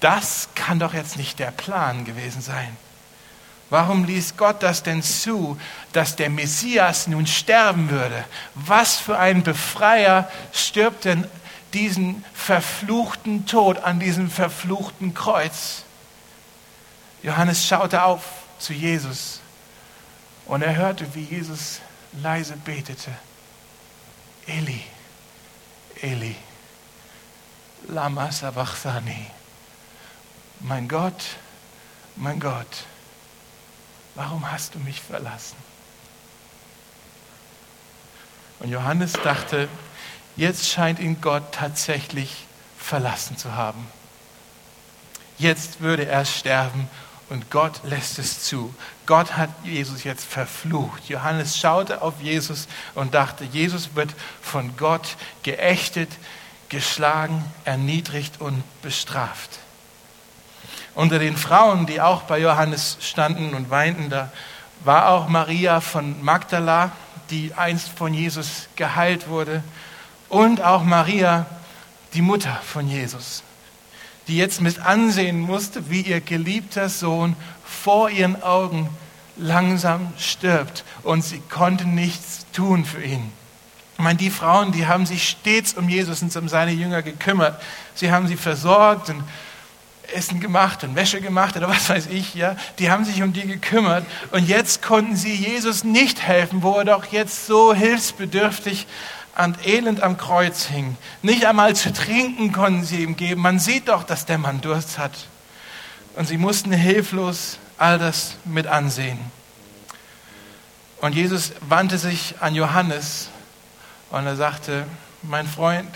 das 0.00 0.48
kann 0.54 0.78
doch 0.78 0.94
jetzt 0.94 1.18
nicht 1.18 1.38
der 1.38 1.50
Plan 1.50 2.06
gewesen 2.06 2.40
sein. 2.40 2.78
Warum 3.72 4.04
ließ 4.04 4.36
Gott 4.36 4.62
das 4.62 4.82
denn 4.82 5.02
zu, 5.02 5.58
dass 5.94 6.14
der 6.14 6.28
Messias 6.28 7.06
nun 7.06 7.26
sterben 7.26 7.88
würde? 7.88 8.22
Was 8.54 8.98
für 8.98 9.18
ein 9.18 9.42
Befreier 9.42 10.30
stirbt 10.52 11.06
denn 11.06 11.26
diesen 11.72 12.22
verfluchten 12.34 13.46
Tod 13.46 13.78
an 13.78 13.98
diesem 13.98 14.30
verfluchten 14.30 15.14
Kreuz? 15.14 15.84
Johannes 17.22 17.66
schaute 17.66 18.02
auf 18.02 18.24
zu 18.58 18.74
Jesus 18.74 19.40
und 20.44 20.60
er 20.60 20.76
hörte, 20.76 21.06
wie 21.14 21.24
Jesus 21.24 21.80
leise 22.22 22.58
betete. 22.58 23.10
Eli, 24.48 24.82
Eli, 26.02 26.36
lama 27.88 28.30
sabachthani. 28.30 29.28
Mein 30.60 30.88
Gott, 30.88 31.24
mein 32.16 32.38
Gott, 32.38 32.84
warum 34.14 34.50
hast 34.50 34.74
du 34.74 34.78
mich 34.78 35.00
verlassen? 35.00 35.56
Und 38.60 38.68
Johannes 38.68 39.12
dachte, 39.12 39.68
jetzt 40.36 40.68
scheint 40.68 41.00
ihn 41.00 41.20
Gott 41.20 41.52
tatsächlich 41.52 42.44
verlassen 42.78 43.36
zu 43.36 43.54
haben. 43.54 43.86
Jetzt 45.38 45.80
würde 45.80 46.06
er 46.06 46.24
sterben 46.24 46.88
und 47.28 47.50
Gott 47.50 47.80
lässt 47.84 48.18
es 48.18 48.44
zu. 48.44 48.72
Gott 49.06 49.36
hat 49.36 49.50
Jesus 49.64 50.04
jetzt 50.04 50.24
verflucht. 50.24 51.08
Johannes 51.08 51.58
schaute 51.58 52.02
auf 52.02 52.20
Jesus 52.20 52.68
und 52.94 53.14
dachte, 53.14 53.44
Jesus 53.44 53.94
wird 53.94 54.14
von 54.40 54.76
Gott 54.76 55.16
geächtet, 55.42 56.10
geschlagen, 56.68 57.44
erniedrigt 57.64 58.40
und 58.40 58.62
bestraft. 58.82 59.58
Unter 60.94 61.18
den 61.18 61.36
Frauen, 61.36 61.86
die 61.86 62.00
auch 62.00 62.22
bei 62.22 62.38
Johannes 62.38 62.98
standen 63.00 63.54
und 63.54 63.70
weinten, 63.70 64.10
da 64.10 64.30
war 64.84 65.08
auch 65.08 65.28
Maria 65.28 65.80
von 65.80 66.22
Magdala, 66.22 66.92
die 67.30 67.54
einst 67.54 67.88
von 67.88 68.12
Jesus 68.12 68.68
geheilt 68.76 69.28
wurde, 69.28 69.62
und 70.28 70.62
auch 70.62 70.82
Maria, 70.82 71.46
die 72.14 72.22
Mutter 72.22 72.58
von 72.64 72.88
Jesus, 72.88 73.42
die 74.28 74.36
jetzt 74.36 74.60
mit 74.60 74.80
ansehen 74.80 75.40
musste, 75.40 75.90
wie 75.90 76.02
ihr 76.02 76.20
geliebter 76.20 76.88
Sohn 76.88 77.36
vor 77.64 78.10
ihren 78.10 78.42
Augen 78.42 78.88
langsam 79.36 80.12
stirbt 80.18 80.84
und 81.02 81.22
sie 81.22 81.40
konnte 81.50 81.86
nichts 81.86 82.46
tun 82.52 82.84
für 82.84 83.02
ihn. 83.02 83.32
Ich 83.94 84.02
meine, 84.02 84.18
die 84.18 84.30
Frauen, 84.30 84.72
die 84.72 84.86
haben 84.86 85.06
sich 85.06 85.28
stets 85.28 85.74
um 85.74 85.88
Jesus 85.88 86.22
und 86.22 86.34
um 86.36 86.48
seine 86.48 86.72
Jünger 86.72 87.02
gekümmert. 87.02 87.60
Sie 87.94 88.10
haben 88.10 88.26
sie 88.26 88.36
versorgt 88.36 89.10
und 89.10 89.22
Essen 90.12 90.40
gemacht 90.40 90.84
und 90.84 90.94
Wäsche 90.94 91.20
gemacht 91.20 91.56
oder 91.56 91.68
was 91.68 91.88
weiß 91.88 92.06
ich, 92.06 92.34
ja. 92.34 92.56
Die 92.78 92.90
haben 92.90 93.04
sich 93.04 93.22
um 93.22 93.32
die 93.32 93.46
gekümmert 93.46 94.04
und 94.30 94.48
jetzt 94.48 94.82
konnten 94.82 95.16
sie 95.16 95.34
Jesus 95.34 95.84
nicht 95.84 96.22
helfen, 96.22 96.62
wo 96.62 96.74
er 96.78 96.84
doch 96.84 97.06
jetzt 97.06 97.46
so 97.46 97.74
hilfsbedürftig 97.74 98.86
und 99.36 99.66
elend 99.66 100.02
am 100.02 100.16
Kreuz 100.16 100.66
hing. 100.66 100.96
Nicht 101.22 101.46
einmal 101.46 101.74
zu 101.74 101.92
trinken 101.92 102.52
konnten 102.52 102.84
sie 102.84 103.02
ihm 103.02 103.16
geben. 103.16 103.40
Man 103.40 103.58
sieht 103.58 103.88
doch, 103.88 104.04
dass 104.04 104.26
der 104.26 104.38
Mann 104.38 104.60
Durst 104.60 104.98
hat. 104.98 105.12
Und 106.14 106.28
sie 106.28 106.36
mussten 106.36 106.72
hilflos 106.72 107.58
all 107.78 107.98
das 107.98 108.36
mit 108.44 108.66
ansehen. 108.66 109.18
Und 111.00 111.14
Jesus 111.14 111.52
wandte 111.68 111.98
sich 111.98 112.34
an 112.40 112.54
Johannes 112.54 113.28
und 114.10 114.26
er 114.26 114.36
sagte, 114.36 114.86
mein 115.22 115.48
Freund, 115.48 115.88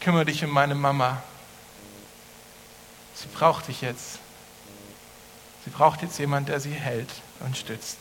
kümmere 0.00 0.24
dich 0.24 0.42
um 0.42 0.50
meine 0.50 0.74
Mama. 0.74 1.22
Sie 3.16 3.28
braucht 3.34 3.68
dich 3.68 3.80
jetzt. 3.80 4.18
Sie 5.64 5.70
braucht 5.70 6.02
jetzt 6.02 6.18
jemand, 6.18 6.48
der 6.48 6.60
sie 6.60 6.70
hält 6.70 7.10
und 7.40 7.56
stützt. 7.56 7.98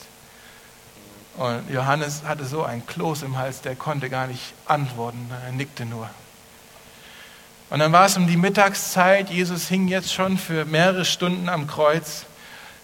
Und 1.38 1.70
Johannes 1.70 2.24
hatte 2.24 2.46
so 2.46 2.64
ein 2.64 2.86
Kloß 2.86 3.24
im 3.24 3.38
Hals, 3.38 3.62
der 3.62 3.76
konnte 3.76 4.10
gar 4.10 4.28
nicht 4.28 4.54
antworten, 4.66 5.30
er 5.46 5.52
nickte 5.52 5.86
nur. 5.86 6.10
Und 7.70 7.80
dann 7.80 7.92
war 7.92 8.06
es 8.06 8.16
um 8.16 8.28
die 8.28 8.38
Mittagszeit, 8.38 9.30
Jesus 9.30 9.68
hing 9.68 9.88
jetzt 9.88 10.14
schon 10.14 10.38
für 10.38 10.66
mehrere 10.66 11.04
Stunden 11.04 11.50
am 11.50 11.66
Kreuz. 11.66 12.26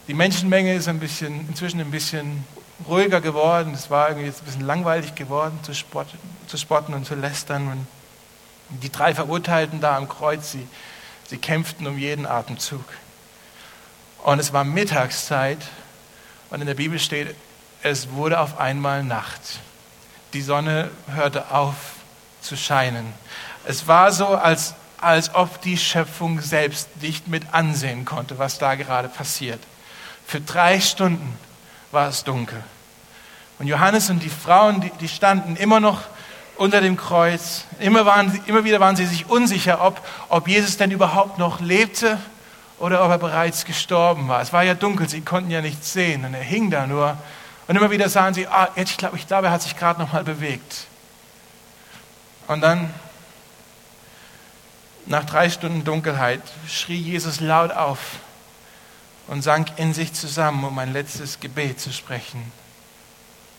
Die 0.08 0.14
Menschenmenge 0.14 0.74
ist 0.74 0.88
ein 0.88 1.00
bisschen, 1.00 1.48
inzwischen 1.48 1.80
ein 1.80 1.92
bisschen 1.92 2.44
ruhiger 2.88 3.22
geworden. 3.22 3.74
Es 3.74 3.90
war 3.90 4.10
irgendwie 4.10 4.28
jetzt 4.28 4.42
ein 4.42 4.46
bisschen 4.46 4.66
langweilig 4.66 5.16
geworden 5.16 5.60
zu 5.62 5.76
spotten, 5.76 6.18
zu 6.48 6.58
spotten 6.58 6.94
und 6.94 7.06
zu 7.06 7.16
lästern. 7.16 7.68
Und 7.68 7.88
die 8.82 8.92
drei 8.92 9.14
Verurteilten 9.14 9.80
da 9.82 9.96
am 9.96 10.10
Kreuz, 10.10 10.52
sie, 10.52 10.68
sie 11.32 11.38
kämpften 11.38 11.88
um 11.88 11.98
jeden 11.98 12.26
Atemzug. 12.26 12.84
Und 14.24 14.40
es 14.40 14.52
war 14.52 14.66
Mittagszeit 14.66 15.60
und 16.50 16.60
in 16.60 16.68
der 16.68 16.74
Bibel 16.74 17.00
steht, 17.00 17.34
es 17.84 18.12
wurde 18.12 18.38
auf 18.38 18.60
einmal 18.60 19.02
Nacht. 19.02 19.42
Die 20.34 20.42
Sonne 20.42 20.92
hörte 21.08 21.50
auf 21.52 21.76
zu 22.42 22.58
scheinen. 22.58 23.14
Es 23.64 23.88
war 23.88 24.12
so, 24.12 24.28
als, 24.28 24.76
als 25.00 25.34
ob 25.34 25.62
die 25.62 25.78
Schöpfung 25.78 26.42
selbst 26.42 26.90
nicht 27.02 27.30
mit 27.30 27.54
ansehen 27.54 28.04
konnte, 28.04 28.38
was 28.38 28.60
da 28.60 28.76
gerade 28.76 29.08
passiert. 29.08 29.62
Für 30.28 30.42
drei 30.42 30.82
Stunden 30.82 31.40
war 31.92 32.10
es 32.10 32.26
dunkel. 32.26 32.62
Und 33.58 33.68
Johannes 33.68 34.10
und 34.10 34.22
die 34.22 34.30
Frauen, 34.30 34.82
die, 34.82 34.92
die 35.00 35.08
standen 35.08 35.56
immer 35.56 35.80
noch 35.80 36.02
unter 36.62 36.80
dem 36.80 36.96
Kreuz. 36.96 37.66
Immer, 37.80 38.06
waren, 38.06 38.40
immer 38.46 38.64
wieder 38.64 38.80
waren 38.80 38.96
sie 38.96 39.08
sich 39.08 39.28
unsicher, 39.28 39.84
ob, 39.84 40.00
ob 40.30 40.48
Jesus 40.48 40.78
denn 40.78 40.92
überhaupt 40.92 41.40
noch 41.40 41.60
lebte 41.60 42.20
oder 42.78 43.04
ob 43.04 43.10
er 43.10 43.18
bereits 43.18 43.66
gestorben 43.66 44.28
war. 44.28 44.42
Es 44.42 44.54
war 44.54 44.62
ja 44.62 44.76
dunkel, 44.76 45.10
sie 45.10 45.22
konnten 45.22 45.50
ja 45.50 45.62
nichts 45.62 45.92
sehen 45.92 46.24
und 46.24 46.36
er 46.36 46.44
hing 46.44 46.70
da 46.70 46.86
nur. 46.86 47.18
Und 47.68 47.76
immer 47.76 47.90
wieder 47.90 48.10
sahen 48.10 48.36
sie, 48.36 48.48
ah, 48.48 48.70
ich 48.76 48.96
glaube, 48.98 49.18
ich 49.18 49.28
glaub, 49.28 49.44
er 49.44 49.50
hat 49.50 49.64
sich 49.64 49.76
gerade 49.76 50.00
noch 50.00 50.14
mal 50.14 50.24
bewegt. 50.24 50.86
Und 52.48 52.62
dann, 52.62 52.94
nach 55.08 55.26
drei 55.26 55.50
Stunden 55.50 55.84
Dunkelheit, 55.84 56.42
schrie 56.68 56.98
Jesus 56.98 57.40
laut 57.40 57.72
auf 57.72 57.98
und 59.26 59.42
sank 59.42 59.70
in 59.78 59.96
sich 59.96 60.14
zusammen, 60.14 60.64
um 60.64 60.78
ein 60.78 60.94
letztes 60.94 61.40
Gebet 61.40 61.80
zu 61.80 61.92
sprechen. 61.92 62.52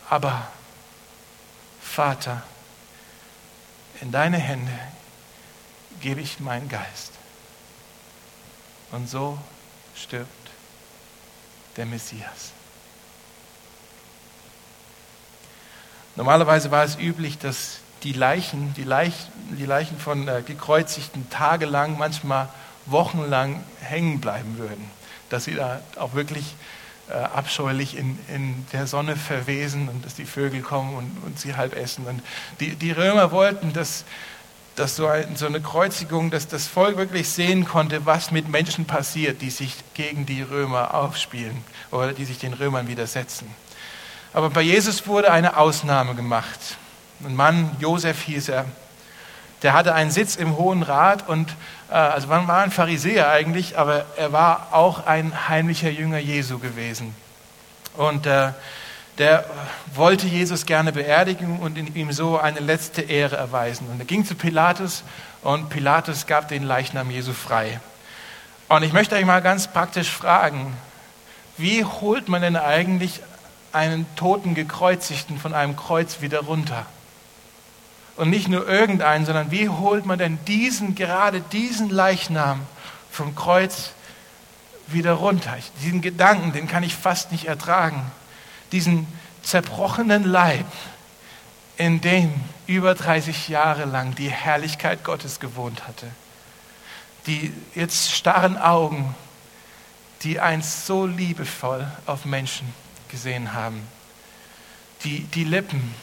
Aber, 0.09 0.47
Vater, 1.83 2.43
in 4.03 4.11
deine 4.11 4.37
Hände 4.37 4.73
gebe 6.01 6.21
ich 6.21 6.41
meinen 6.41 6.69
Geist. 6.69 7.13
Und 8.91 9.09
so 9.09 9.39
stirbt 9.95 10.29
der 11.77 11.87
Messias. 11.87 12.53
Normalerweise 16.17 16.71
war 16.71 16.85
es 16.85 16.99
üblich, 16.99 17.39
dass 17.39 17.79
die 18.03 18.13
Leichen, 18.13 18.75
die 18.75 18.83
Leichen, 18.83 19.33
die 19.57 19.65
Leichen 19.65 19.99
von 19.99 20.27
äh, 20.29 20.43
Gekreuzigten 20.45 21.31
tagelang, 21.31 21.97
manchmal 21.97 22.49
wochenlang 22.87 23.63
hängen 23.81 24.21
bleiben 24.21 24.59
würden. 24.59 24.91
Dass 25.31 25.45
sie 25.45 25.55
da 25.55 25.81
auch 25.97 26.13
wirklich 26.13 26.57
äh, 27.13 27.17
abscheulich 27.17 27.97
in, 27.97 28.19
in 28.35 28.67
der 28.73 28.87
Sonne 28.87 29.17
verwesen 29.17 29.89
und 29.89 30.05
dass 30.05 30.15
die 30.15 30.25
Vögel 30.25 30.63
kommen 30.63 30.95
und, 30.95 31.25
und 31.27 31.39
sie 31.39 31.55
halb 31.55 31.77
essen. 31.77 32.07
Und 32.07 32.23
die, 32.61 32.75
die 32.75 32.91
Römer 32.91 33.31
wollten, 33.31 33.73
dass 33.73 34.05
dass 34.75 34.97
so, 34.97 35.07
ein, 35.07 35.37
so 35.37 35.47
eine 35.47 35.61
Kreuzigung, 35.61 36.31
dass 36.31 36.49
das 36.49 36.67
Volk 36.67 36.97
wirklich 36.97 37.29
sehen 37.29 37.67
konnte, 37.67 38.07
was 38.07 38.31
mit 38.31 38.49
Menschen 38.49 38.87
passiert, 38.87 39.43
die 39.43 39.51
sich 39.51 39.75
gegen 39.95 40.25
die 40.25 40.43
Römer 40.43 40.95
aufspielen 40.95 41.63
oder 41.91 42.13
die 42.13 42.25
sich 42.25 42.39
den 42.39 42.55
Römern 42.55 42.89
widersetzen. 42.89 43.47
Aber 44.33 44.49
bei 44.49 44.63
Jesus 44.63 45.07
wurde 45.07 45.31
eine 45.31 45.59
Ausnahme 45.59 46.15
gemacht. 46.15 46.79
Ein 47.25 47.37
Mann, 47.37 47.77
Josef 47.81 48.23
hieß 48.23 48.49
er, 48.49 48.65
der 49.63 49.73
hatte 49.73 49.95
einen 49.95 50.11
Sitz 50.11 50.37
im 50.37 50.57
Hohen 50.57 50.83
Rat 50.83 51.29
und 51.29 51.51
äh, 51.91 51.95
also 51.95 52.29
man 52.29 52.49
war 52.49 52.63
ein 52.63 52.71
Pharisäer 52.71 53.31
eigentlich, 53.31 53.79
aber 53.79 54.05
er 54.17 54.33
war 54.33 54.69
auch 54.73 55.07
ein 55.07 55.49
heimlicher 55.49 55.91
Jünger 55.91 56.19
Jesu 56.19 56.59
gewesen. 56.59 57.15
Und 57.97 58.27
äh, 58.27 58.53
der 59.19 59.45
wollte 59.95 60.27
Jesus 60.27 60.65
gerne 60.65 60.93
beerdigen 60.93 61.61
und 61.61 61.77
ihm 61.77 62.13
so 62.13 62.39
eine 62.39 62.61
letzte 62.61 63.03
Ehre 63.03 63.37
erweisen. 63.37 63.87
Und 63.91 64.01
er 64.01 64.07
ging 64.07 64.25
zu 64.25 64.35
Pilatus 64.35 65.05
und 65.43 65.69
Pilatus 65.69 66.27
gab 66.27 66.49
den 66.49 66.63
Leichnam 66.63 67.11
Jesu 67.11 67.33
frei. 67.33 67.81
Und 68.69 68.83
ich 68.85 68.95
möchte 68.95 69.17
euch 69.17 69.27
mal 69.27 69.43
ganz 69.43 69.69
praktisch 69.69 70.09
fragen, 70.09 70.75
wie 71.59 71.85
holt 71.85 72.29
man 72.29 72.41
denn 72.41 72.57
eigentlich 72.57 73.21
einen 73.71 74.07
toten 74.17 74.55
Gekreuzigten 74.55 75.39
von 75.39 75.53
einem 75.53 75.77
Kreuz 75.77 76.23
wieder 76.23 76.41
runter? 76.41 76.87
Und 78.17 78.31
nicht 78.31 78.49
nur 78.49 78.69
irgendeinen, 78.69 79.25
sondern 79.25 79.51
wie 79.51 79.69
holt 79.69 80.05
man 80.05 80.19
denn 80.19 80.39
diesen, 80.47 80.95
gerade 80.95 81.41
diesen 81.41 81.89
Leichnam 81.89 82.61
vom 83.11 83.35
Kreuz 83.35 83.93
wieder 84.87 85.13
runter? 85.13 85.57
Diesen 85.83 86.03
Gedanken, 86.03 86.53
den 86.53 86.69
kann 86.69 86.83
ich 86.83 86.95
fast 86.95 87.33
nicht 87.33 87.47
ertragen 87.47 88.11
diesen 88.73 89.07
zerbrochenen 89.43 90.25
Leib, 90.25 90.67
in 91.77 92.01
dem 92.01 92.33
über 92.67 92.95
30 92.95 93.49
Jahre 93.49 93.85
lang 93.85 94.15
die 94.15 94.31
Herrlichkeit 94.31 95.05
Gottes 95.05 95.41
gewohnt 95.41 95.87
hatte. 95.87 96.07
Die 97.27 97.53
jetzt 97.75 98.13
starren 98.13 98.57
Augen, 98.57 99.15
die 100.23 100.41
einst 100.41 100.87
so 100.87 101.07
liebevoll 101.07 101.87
auf 102.07 102.25
Menschen 102.25 102.73
gesehen 103.11 103.53
haben. 103.53 103.87
Die, 105.05 105.25
die 105.25 105.45
Lippen, 105.45 105.95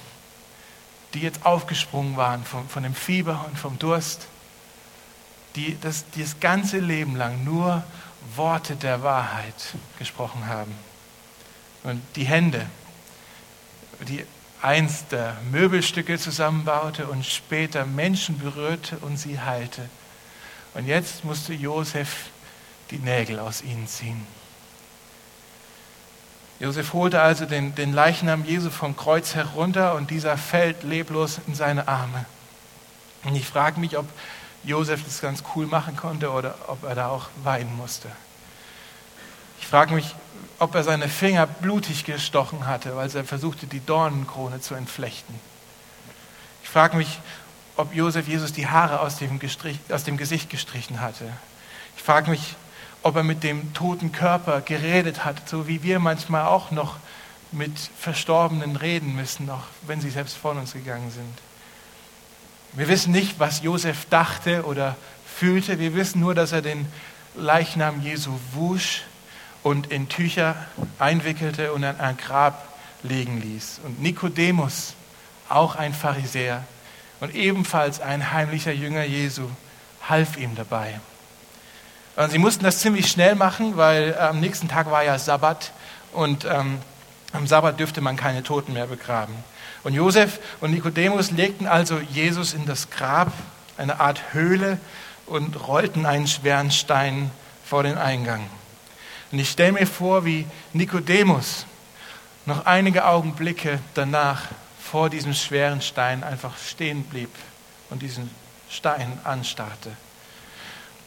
die 1.13 1.21
jetzt 1.21 1.45
aufgesprungen 1.45 2.17
waren 2.17 2.43
von, 2.43 2.67
von 2.69 2.83
dem 2.83 2.93
Fieber 2.93 3.45
und 3.47 3.57
vom 3.57 3.79
Durst. 3.79 4.27
Die 5.55 5.77
das, 5.81 6.09
die 6.11 6.21
das 6.21 6.39
ganze 6.39 6.79
Leben 6.79 7.15
lang 7.15 7.43
nur 7.43 7.83
Worte 8.35 8.75
der 8.75 9.01
Wahrheit 9.01 9.73
gesprochen 9.97 10.47
haben. 10.47 10.73
Und 11.83 12.01
die 12.15 12.25
Hände, 12.25 12.65
die 14.07 14.23
einst 14.61 15.11
der 15.11 15.37
Möbelstücke 15.51 16.19
zusammenbaute 16.19 17.07
und 17.07 17.25
später 17.25 17.85
Menschen 17.85 18.37
berührte 18.37 18.97
und 18.99 19.17
sie 19.17 19.39
heilte. 19.39 19.89
Und 20.73 20.85
jetzt 20.85 21.23
musste 21.23 21.53
Josef 21.53 22.25
die 22.91 22.99
Nägel 22.99 23.39
aus 23.39 23.61
ihnen 23.61 23.87
ziehen. 23.87 24.25
Josef 26.59 26.91
holte 26.91 27.21
also 27.21 27.45
den, 27.45 27.73
den 27.75 27.93
Leichnam 27.93 28.43
Jesu 28.43 28.69
vom 28.69 28.97
Kreuz 28.97 29.33
herunter 29.33 29.95
und 29.95 30.11
dieser 30.11 30.37
fällt 30.37 30.83
leblos 30.83 31.39
in 31.47 31.55
seine 31.55 31.87
Arme. 31.87 32.25
Und 33.23 33.35
ich 33.35 33.47
frage 33.47 33.79
mich, 33.79 33.97
ob 33.97 34.05
Josef 34.63 35.03
das 35.05 35.21
ganz 35.21 35.43
cool 35.55 35.67
machen 35.67 35.95
konnte 35.95 36.31
oder 36.31 36.55
ob 36.67 36.83
er 36.83 36.95
da 36.95 37.07
auch 37.07 37.29
weinen 37.43 37.75
musste. 37.77 38.09
Ich 39.61 39.67
frage 39.67 39.93
mich, 39.93 40.15
ob 40.57 40.75
er 40.75 40.83
seine 40.83 41.07
Finger 41.07 41.47
blutig 41.47 42.03
gestochen 42.03 42.67
hatte, 42.67 42.95
weil 42.95 43.09
er 43.15 43.23
versuchte, 43.23 43.65
die 43.65 43.85
Dornenkrone 43.85 44.59
zu 44.59 44.75
entflechten. 44.75 45.35
Ich 46.63 46.69
frage 46.69 46.97
mich, 46.97 47.19
ob 47.77 47.95
Josef 47.95 48.27
Jesus 48.27 48.51
die 48.51 48.67
Haare 48.67 48.99
aus 48.99 49.17
dem, 49.17 49.39
aus 49.89 50.03
dem 50.03 50.17
Gesicht 50.17 50.49
gestrichen 50.49 50.99
hatte. 50.99 51.25
Ich 51.95 52.03
frage 52.03 52.29
mich, 52.29 52.55
ob 53.03 53.15
er 53.15 53.23
mit 53.23 53.43
dem 53.43 53.73
toten 53.73 54.11
Körper 54.11 54.61
geredet 54.61 55.25
hat, 55.25 55.47
so 55.47 55.67
wie 55.67 55.83
wir 55.83 55.99
manchmal 55.99 56.45
auch 56.45 56.71
noch 56.71 56.97
mit 57.51 57.71
Verstorbenen 57.97 58.75
reden 58.75 59.15
müssen, 59.15 59.49
auch 59.49 59.63
wenn 59.87 60.01
sie 60.01 60.09
selbst 60.09 60.37
von 60.37 60.57
uns 60.57 60.73
gegangen 60.73 61.11
sind. 61.11 61.37
Wir 62.73 62.87
wissen 62.87 63.11
nicht, 63.11 63.39
was 63.39 63.63
Josef 63.63 64.05
dachte 64.09 64.65
oder 64.65 64.95
fühlte. 65.25 65.79
Wir 65.79 65.95
wissen 65.95 66.19
nur, 66.21 66.35
dass 66.35 66.51
er 66.51 66.61
den 66.61 66.85
Leichnam 67.35 68.01
Jesu 68.01 68.31
wusch 68.53 69.03
und 69.63 69.87
in 69.87 70.09
Tücher 70.09 70.55
einwickelte 70.99 71.73
und 71.73 71.83
an 71.83 71.99
ein 71.99 72.17
Grab 72.17 72.67
legen 73.01 73.41
ließ. 73.41 73.79
Und 73.83 74.01
Nikodemus, 74.01 74.93
auch 75.47 75.75
ein 75.75 75.93
Pharisäer 75.93 76.63
und 77.19 77.33
ebenfalls 77.33 78.01
ein 78.01 78.31
heimlicher 78.31 78.71
Jünger 78.71 79.03
Jesu, 79.03 79.49
half 80.07 80.37
ihm 80.37 80.55
dabei. 80.55 80.99
Und 82.19 82.31
sie 82.31 82.37
mussten 82.37 82.65
das 82.65 82.79
ziemlich 82.79 83.09
schnell 83.09 83.35
machen, 83.35 83.77
weil 83.77 84.09
äh, 84.09 84.21
am 84.21 84.41
nächsten 84.41 84.67
Tag 84.67 84.91
war 84.91 85.05
ja 85.05 85.17
Sabbat 85.17 85.71
und 86.11 86.43
ähm, 86.43 86.79
am 87.31 87.47
Sabbat 87.47 87.79
dürfte 87.79 88.01
man 88.01 88.17
keine 88.17 88.43
Toten 88.43 88.73
mehr 88.73 88.87
begraben. 88.87 89.33
Und 89.85 89.93
Josef 89.93 90.37
und 90.59 90.71
Nikodemus 90.71 91.31
legten 91.31 91.65
also 91.65 91.97
Jesus 91.97 92.53
in 92.53 92.65
das 92.65 92.89
Grab, 92.89 93.31
eine 93.77 94.01
Art 94.01 94.33
Höhle, 94.33 94.79
und 95.27 95.65
rollten 95.65 96.05
einen 96.05 96.27
schweren 96.27 96.71
Stein 96.71 97.31
vor 97.63 97.83
den 97.83 97.97
Eingang. 97.97 98.45
Und 99.31 99.39
ich 99.39 99.49
stelle 99.49 99.71
mir 99.71 99.87
vor, 99.87 100.25
wie 100.25 100.45
Nikodemus 100.73 101.65
noch 102.45 102.65
einige 102.65 103.05
Augenblicke 103.05 103.79
danach 103.93 104.41
vor 104.83 105.09
diesem 105.09 105.33
schweren 105.33 105.81
Stein 105.81 106.25
einfach 106.25 106.57
stehen 106.57 107.03
blieb 107.03 107.31
und 107.89 108.01
diesen 108.01 108.29
Stein 108.69 109.19
anstarrte. 109.23 109.91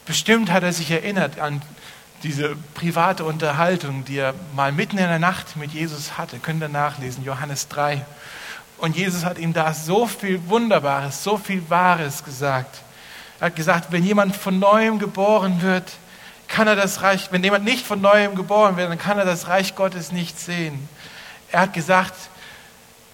Bestimmt 0.07 0.51
hat 0.51 0.63
er 0.63 0.73
sich 0.73 0.91
erinnert 0.91 1.39
an 1.39 1.63
diese 2.23 2.57
private 2.75 3.25
Unterhaltung, 3.25 4.05
die 4.05 4.19
er 4.19 4.35
mal 4.55 4.73
mitten 4.73 4.99
in 4.99 5.09
der 5.09 5.19
Nacht 5.19 5.57
mit 5.57 5.73
Jesus 5.73 6.19
hatte. 6.19 6.39
Könnt 6.39 6.63
ihr 6.63 6.69
nachlesen, 6.69 7.25
Johannes 7.25 7.69
3. 7.69 8.05
Und 8.79 8.97
Jesus 8.97 9.25
hat 9.25 9.39
ihm 9.39 9.53
da 9.53 9.75
so 9.75 10.07
viel 10.07 10.49
Wunderbares, 10.49 11.23
so 11.23 11.37
viel 11.37 11.69
Wahres 11.69 12.25
gesagt. 12.25 12.81
Er 13.39 13.47
hat 13.47 13.57
gesagt, 13.57 13.93
wenn 13.93 14.05
jemand 14.05 14.37
von 14.37 14.59
neuem 14.59 14.99
geboren 14.99 15.63
wird, 15.63 15.91
kann 16.49 16.67
er 16.67 16.77
das 16.77 17.03
Reich, 17.03 17.33
wenn 17.33 17.43
jemand 17.43 17.65
nicht 17.65 17.87
von 17.87 18.01
neuem 18.01 18.35
geboren 18.35 18.77
wird, 18.77 18.91
dann 18.91 18.99
kann 18.99 19.19
er 19.19 19.25
das 19.25 19.49
Reich 19.49 19.75
Gottes 19.75 20.13
nicht 20.13 20.39
sehen. 20.39 20.89
Er 21.51 21.61
hat 21.61 21.75
gesagt, 21.75 22.15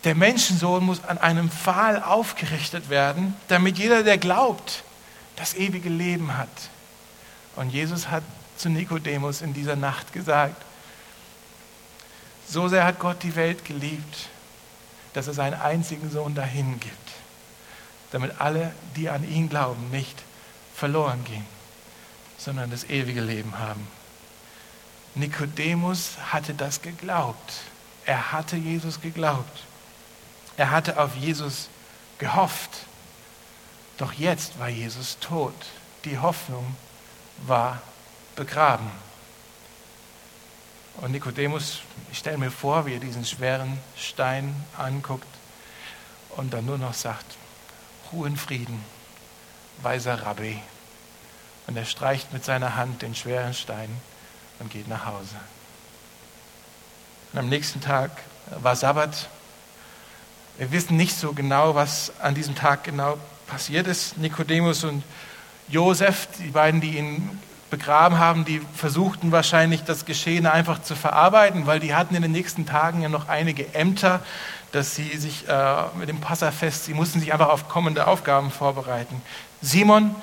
der 0.05 0.15
Menschensohn 0.15 0.85
muss 0.85 1.05
an 1.05 1.19
einem 1.19 1.51
Pfahl 1.51 2.03
aufgerichtet 2.03 2.89
werden, 2.89 3.35
damit 3.49 3.79
jeder, 3.79 4.03
der 4.03 4.19
glaubt, 4.19 4.83
das 5.37 5.55
ewige 5.55 5.89
Leben 5.89 6.37
hat. 6.37 6.49
Und 7.59 7.71
Jesus 7.71 8.09
hat 8.09 8.23
zu 8.57 8.69
Nikodemus 8.69 9.43
in 9.43 9.53
dieser 9.53 9.75
Nacht 9.75 10.13
gesagt, 10.13 10.65
So 12.49 12.69
sehr 12.69 12.85
hat 12.85 13.01
Gott 13.01 13.25
die 13.25 13.35
Welt 13.35 13.65
geliebt, 13.65 14.29
dass 15.13 15.27
er 15.27 15.35
seinen 15.35 15.61
einzigen 15.61 16.09
Sohn 16.09 16.37
dahin 16.37 16.79
gibt, 16.79 17.11
damit 18.13 18.41
alle, 18.41 18.73
die 18.95 19.09
an 19.09 19.29
ihn 19.29 19.49
glauben, 19.49 19.91
nicht 19.91 20.23
verloren 20.73 21.25
gehen, 21.25 21.45
sondern 22.39 22.71
das 22.71 22.85
ewige 22.85 23.23
Leben 23.23 23.59
haben. 23.59 23.89
Nikodemus 25.17 26.13
hatte 26.31 26.55
das 26.55 26.81
geglaubt. 26.81 27.55
Er 28.05 28.31
hatte 28.31 28.55
Jesus 28.55 29.01
geglaubt. 29.01 29.65
Er 30.57 30.71
hatte 30.71 31.01
auf 31.01 31.17
Jesus 31.17 31.69
gehofft. 32.19 32.71
Doch 33.97 34.13
jetzt 34.13 34.61
war 34.61 34.69
Jesus 34.69 35.19
tot. 35.19 35.55
Die 36.05 36.19
Hoffnung 36.19 36.77
war 37.47 37.81
begraben. 38.37 38.91
Und 41.01 41.13
Nikodemus, 41.13 41.81
ich 42.11 42.19
stelle 42.19 42.39
mir 42.39 42.51
vor, 42.51 42.87
wie 42.87 42.95
er 42.95 43.01
diesen 43.01 43.25
schweren 43.25 43.79
Stein 43.97 44.55
anguckt 44.77 45.29
und 46.31 46.53
dann 46.53 46.67
nur 46.67 46.79
noch 46.79 46.95
sagt, 46.95 47.37
Ruhe 48.13 48.29
in 48.29 48.37
Frieden, 48.37 48.85
weiser 49.83 50.23
Rabbi. 50.23 50.61
Und 51.67 51.77
er 51.77 51.85
streicht 51.85 52.33
mit 52.33 52.45
seiner 52.45 52.77
Hand 52.77 53.03
den 53.03 53.15
schweren 53.15 53.55
Stein 53.55 53.91
und 54.59 54.71
geht 54.71 54.89
nach 54.89 55.07
Hause. 55.07 55.37
Und 57.33 57.39
am 57.39 57.49
nächsten 57.49 57.81
Tag 57.81 58.11
war 58.63 58.75
Sabbat. 58.75 59.29
Wir 60.57 60.73
wissen 60.73 60.97
nicht 60.97 61.17
so 61.17 61.33
genau, 61.33 61.75
was 61.75 62.13
an 62.21 62.35
diesem 62.35 62.55
Tag 62.55 62.85
genau 62.85 63.19
passiert 63.47 63.87
ist. 63.87 64.17
Nikodemus 64.17 64.83
und 64.83 65.05
Josef, 65.69 66.29
die 66.39 66.51
beiden, 66.51 66.81
die 66.81 66.99
ihn 66.99 67.39
begraben 67.71 68.19
haben, 68.19 68.45
die 68.45 68.61
versuchten 68.75 69.33
wahrscheinlich 69.33 69.85
das 69.85 70.07
Geschehene 70.07 70.53
einfach 70.53 70.83
zu 70.83 70.97
verarbeiten, 70.97 71.67
weil 71.67 71.81
die 71.81 71.95
hatten 71.95 72.15
in 72.15 72.23
den 72.23 72.33
nächsten 72.33 72.67
Tagen 72.67 73.03
ja 73.03 73.09
noch 73.09 73.29
einige 73.29 73.75
Ämter, 73.75 74.21
dass 74.73 74.95
sie 74.95 75.17
sich 75.17 75.49
äh, 75.49 75.75
mit 75.99 76.09
dem 76.09 76.21
Passafest, 76.21 76.85
sie 76.85 76.95
mussten 76.95 77.21
sich 77.21 77.33
einfach 77.33 77.49
auf 77.49 77.69
kommende 77.69 78.07
Aufgaben 78.07 78.51
vorbereiten. 78.51 79.21
Simon, 79.61 80.15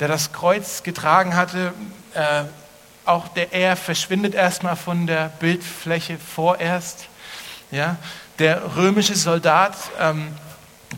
der 0.00 0.08
das 0.08 0.32
Kreuz 0.32 0.82
getragen 0.82 1.36
hatte, 1.36 1.72
äh, 2.14 2.44
auch 3.04 3.28
der 3.28 3.52
er 3.52 3.76
verschwindet 3.76 4.34
erstmal 4.34 4.76
von 4.76 5.06
der 5.06 5.30
Bildfläche 5.40 6.18
vorerst. 6.18 7.08
Ja? 7.70 7.96
Der 8.38 8.76
römische 8.76 9.16
Soldat, 9.16 9.74
ähm, 10.00 10.28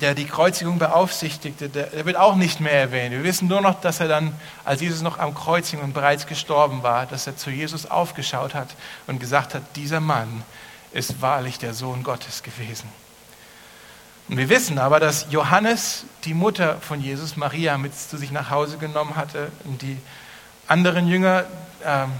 der 0.01 0.15
die 0.15 0.27
Kreuzigung 0.27 0.79
beaufsichtigte, 0.79 1.69
der, 1.69 2.05
wird 2.05 2.17
auch 2.17 2.37
nicht 2.37 2.61
mehr 2.61 2.73
erwähnt. 2.73 3.13
Wir 3.13 3.23
wissen 3.23 3.49
nur 3.49 3.61
noch, 3.61 3.81
dass 3.81 4.01
er 4.01 4.09
dann, 4.09 4.35
als 4.65 4.81
Jesus 4.81 5.03
noch 5.03 5.19
am 5.19 5.35
Kreuzigen 5.35 5.83
und 5.85 5.93
bereits 5.93 6.27
gestorben 6.27 6.83
war, 6.83 7.07
dass 7.07 7.27
er 7.27 7.37
zu 7.37 7.51
Jesus 7.51 7.87
aufgeschaut 7.87 8.55
hat 8.55 8.69
und 9.07 9.21
gesagt 9.21 9.55
hat, 9.55 9.63
dieser 9.77 10.01
Mann 10.01 10.43
ist 10.93 11.21
wahrlich 11.21 11.59
der 11.59 11.75
Sohn 11.75 12.03
Gottes 12.03 12.43
gewesen. 12.43 12.89
Und 14.29 14.39
wir 14.39 14.49
wissen 14.49 14.79
aber, 14.79 15.01
dass 15.01 15.27
Johannes 15.31 16.07
die 16.25 16.35
Mutter 16.35 16.79
von 16.81 17.01
Jesus, 17.01 17.37
Maria, 17.37 17.77
mit 17.77 17.95
zu 17.95 18.17
sich 18.17 18.31
nach 18.31 18.51
Hause 18.51 18.79
genommen 18.79 19.17
hatte. 19.17 19.53
Und 19.65 19.83
die 19.83 19.99
anderen 20.67 21.07
Jünger, 21.09 21.45
ähm, 21.85 22.11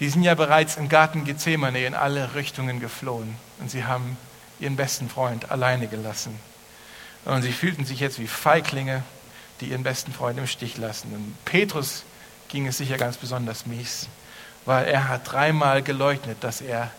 die 0.00 0.08
sind 0.08 0.22
ja 0.22 0.34
bereits 0.34 0.76
im 0.76 0.88
Garten 0.88 1.24
Gethsemane 1.24 1.84
in 1.84 1.94
alle 1.94 2.34
Richtungen 2.34 2.80
geflohen. 2.80 3.36
Und 3.60 3.70
sie 3.70 3.84
haben 3.84 4.16
ihren 4.58 4.76
besten 4.76 5.08
Freund 5.08 5.50
alleine 5.50 5.86
gelassen. 5.86 6.47
Und 7.24 7.42
sie 7.42 7.52
fühlten 7.52 7.84
sich 7.84 8.00
jetzt 8.00 8.18
wie 8.18 8.26
Feiglinge, 8.26 9.02
die 9.60 9.66
ihren 9.66 9.82
besten 9.82 10.12
Freund 10.12 10.38
im 10.38 10.46
Stich 10.46 10.76
lassen. 10.76 11.12
Und 11.12 11.44
Petrus 11.44 12.04
ging 12.48 12.66
es 12.66 12.78
sicher 12.78 12.96
ganz 12.96 13.16
besonders 13.16 13.66
mies, 13.66 14.08
weil 14.64 14.86
er 14.86 15.08
hat 15.08 15.30
dreimal 15.30 15.82
geleugnet, 15.82 16.38
dass 16.40 16.60
er 16.60 16.90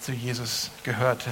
zu 0.00 0.12
Jesus 0.12 0.70
gehörte. 0.84 1.30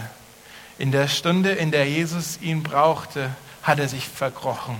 In 0.78 0.92
der 0.92 1.08
Stunde, 1.08 1.52
in 1.52 1.70
der 1.70 1.88
Jesus 1.88 2.40
ihn 2.40 2.62
brauchte, 2.62 3.30
hat 3.62 3.78
er 3.78 3.88
sich 3.88 4.08
verkrochen. 4.08 4.76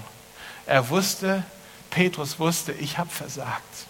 Er 0.67 0.89
wusste, 0.91 1.45
Petrus 1.91 2.39
wusste, 2.39 2.73
ich 2.73 2.99
habe 2.99 3.11
versagt. 3.11 3.87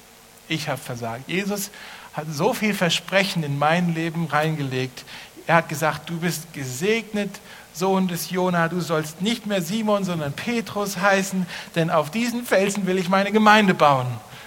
Ich 0.48 0.68
habe 0.68 0.80
versagt. 0.80 1.28
Jesus 1.28 1.70
hat 2.12 2.26
so 2.30 2.54
viel 2.54 2.74
Versprechen 2.74 3.42
in 3.42 3.58
mein 3.58 3.94
Leben 3.94 4.26
reingelegt. 4.26 5.04
Er 5.46 5.56
hat 5.56 5.68
gesagt, 5.68 6.08
du 6.08 6.20
bist 6.20 6.52
gesegnet, 6.52 7.40
Sohn 7.76 8.08
des 8.08 8.30
Jona, 8.30 8.68
du 8.68 8.80
sollst 8.80 9.20
nicht 9.20 9.46
mehr 9.46 9.62
Simon, 9.62 10.04
sondern 10.04 10.32
Petrus 10.32 10.98
heißen, 10.98 11.46
denn 11.74 11.90
auf 11.90 12.10
diesen 12.10 12.44
Felsen 12.44 12.86
will 12.86 12.98
ich 12.98 13.08
meine 13.08 13.32
Gemeinde 13.32 13.74
bauen. 13.74 14.06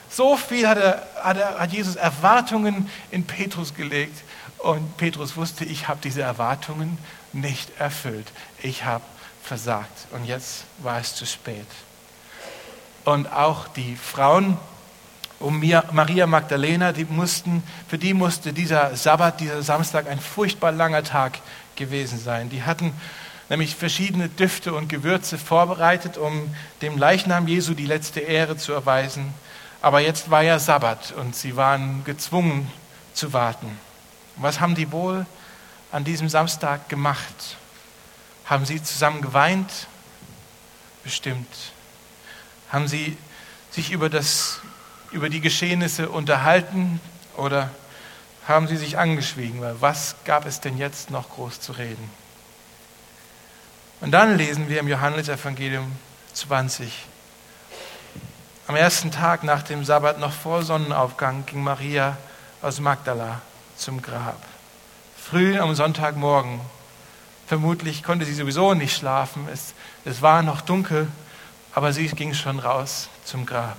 So 0.10 0.36
viel 0.36 0.68
hat, 0.68 0.78
er, 0.78 1.04
hat, 1.22 1.38
er, 1.38 1.60
hat 1.60 1.72
Jesus 1.72 1.96
Erwartungen 1.96 2.90
in 3.12 3.26
Petrus 3.26 3.76
gelegt 3.76 4.24
und 4.58 4.98
Petrus 4.98 5.38
wusste, 5.38 5.64
ich 5.64 5.88
habe 5.88 6.00
diese 6.04 6.22
Erwartungen 6.22 6.98
nicht 7.32 7.80
erfüllt. 7.80 8.28
Ich 8.62 8.86
habe 8.86 9.04
versagt 9.44 10.08
und 10.12 10.26
jetzt 10.26 10.66
war 10.80 11.00
es 11.00 11.16
zu 11.16 11.26
spät. 11.26 11.68
Und 13.06 13.32
auch 13.32 13.68
die 13.68 13.96
Frauen 13.96 14.58
um 15.40 15.64
Maria 15.92 16.28
Magdalena, 16.28 16.92
die 16.92 17.06
mussten, 17.06 17.64
für 17.88 17.98
die 17.98 18.14
musste 18.14 18.52
dieser 18.52 18.96
Sabbat, 18.96 19.40
dieser 19.40 19.64
Samstag 19.64 20.08
ein 20.10 20.20
furchtbar 20.20 20.72
langer 20.72 21.04
Tag 21.04 21.40
gewesen 21.80 22.20
sein. 22.20 22.50
Die 22.52 22.62
hatten 22.62 22.94
nämlich 23.50 23.76
verschiedene 23.76 24.30
Düfte 24.30 24.74
und 24.74 24.88
Gewürze 24.88 25.40
vorbereitet, 25.40 26.18
um 26.18 26.54
dem 26.84 26.98
Leichnam 26.98 27.48
Jesu 27.48 27.74
die 27.74 27.88
letzte 27.88 28.20
Ehre 28.20 28.58
zu 28.58 28.74
erweisen. 28.74 29.34
Aber 29.82 30.02
jetzt 30.02 30.30
war 30.30 30.44
ja 30.44 30.60
Sabbat 30.60 31.14
und 31.14 31.36
sie 31.36 31.56
waren 31.56 32.04
gezwungen 32.04 32.70
zu 33.14 33.34
warten. 33.34 33.80
Was 34.36 34.60
haben 34.60 34.76
die 34.76 34.92
wohl 34.92 35.26
an 35.92 36.04
diesem 36.04 36.30
Samstag 36.30 36.90
gemacht? 36.90 37.58
Haben 38.46 38.66
sie 38.66 38.82
zusammen 38.84 39.22
geweint? 39.22 39.88
Bestimmt. 41.04 41.48
Haben 42.70 42.88
sie 42.88 43.18
sich 43.72 43.92
über, 43.92 44.10
das, 44.10 44.62
über 45.12 45.30
die 45.30 45.42
Geschehnisse 45.42 46.10
unterhalten 46.10 47.00
oder 47.36 47.72
haben 48.50 48.68
sie 48.68 48.78
sich 48.78 48.98
angeschwiegen? 48.98 49.62
Weil 49.62 49.80
was 49.80 50.16
gab 50.26 50.46
es 50.46 50.60
denn 50.60 50.78
jetzt 50.78 51.12
noch 51.12 51.30
groß 51.30 51.62
zu 51.62 51.72
reden? 51.72 52.10
Und 54.02 54.12
dann 54.12 54.38
lesen 54.38 54.68
wir 54.68 54.80
im 54.80 54.88
Johannesevangelium 54.88 55.92
20. 56.34 57.06
Am 58.68 58.76
ersten 58.76 59.12
Tag 59.12 59.44
nach 59.44 59.64
dem 59.64 59.86
Sabbat, 59.86 60.20
noch 60.20 60.34
vor 60.34 60.64
Sonnenaufgang, 60.64 61.46
ging 61.46 61.64
Maria 61.64 62.18
aus 62.62 62.80
Magdala 62.80 63.42
zum 63.78 64.02
Grab. 64.02 64.42
Früh 65.18 65.58
am 65.60 65.76
Sonntagmorgen. 65.76 66.60
Vermutlich 67.48 68.04
konnte 68.04 68.26
sie 68.26 68.34
sowieso 68.34 68.74
nicht 68.74 68.96
schlafen. 68.96 69.48
Es, 69.52 69.74
es 70.06 70.22
war 70.22 70.44
noch 70.44 70.62
dunkel 70.62 71.08
aber 71.74 71.94
sie 71.94 72.08
ging 72.08 72.34
schon 72.34 72.60
raus 72.60 73.10
zum 73.24 73.46
Grab. 73.46 73.78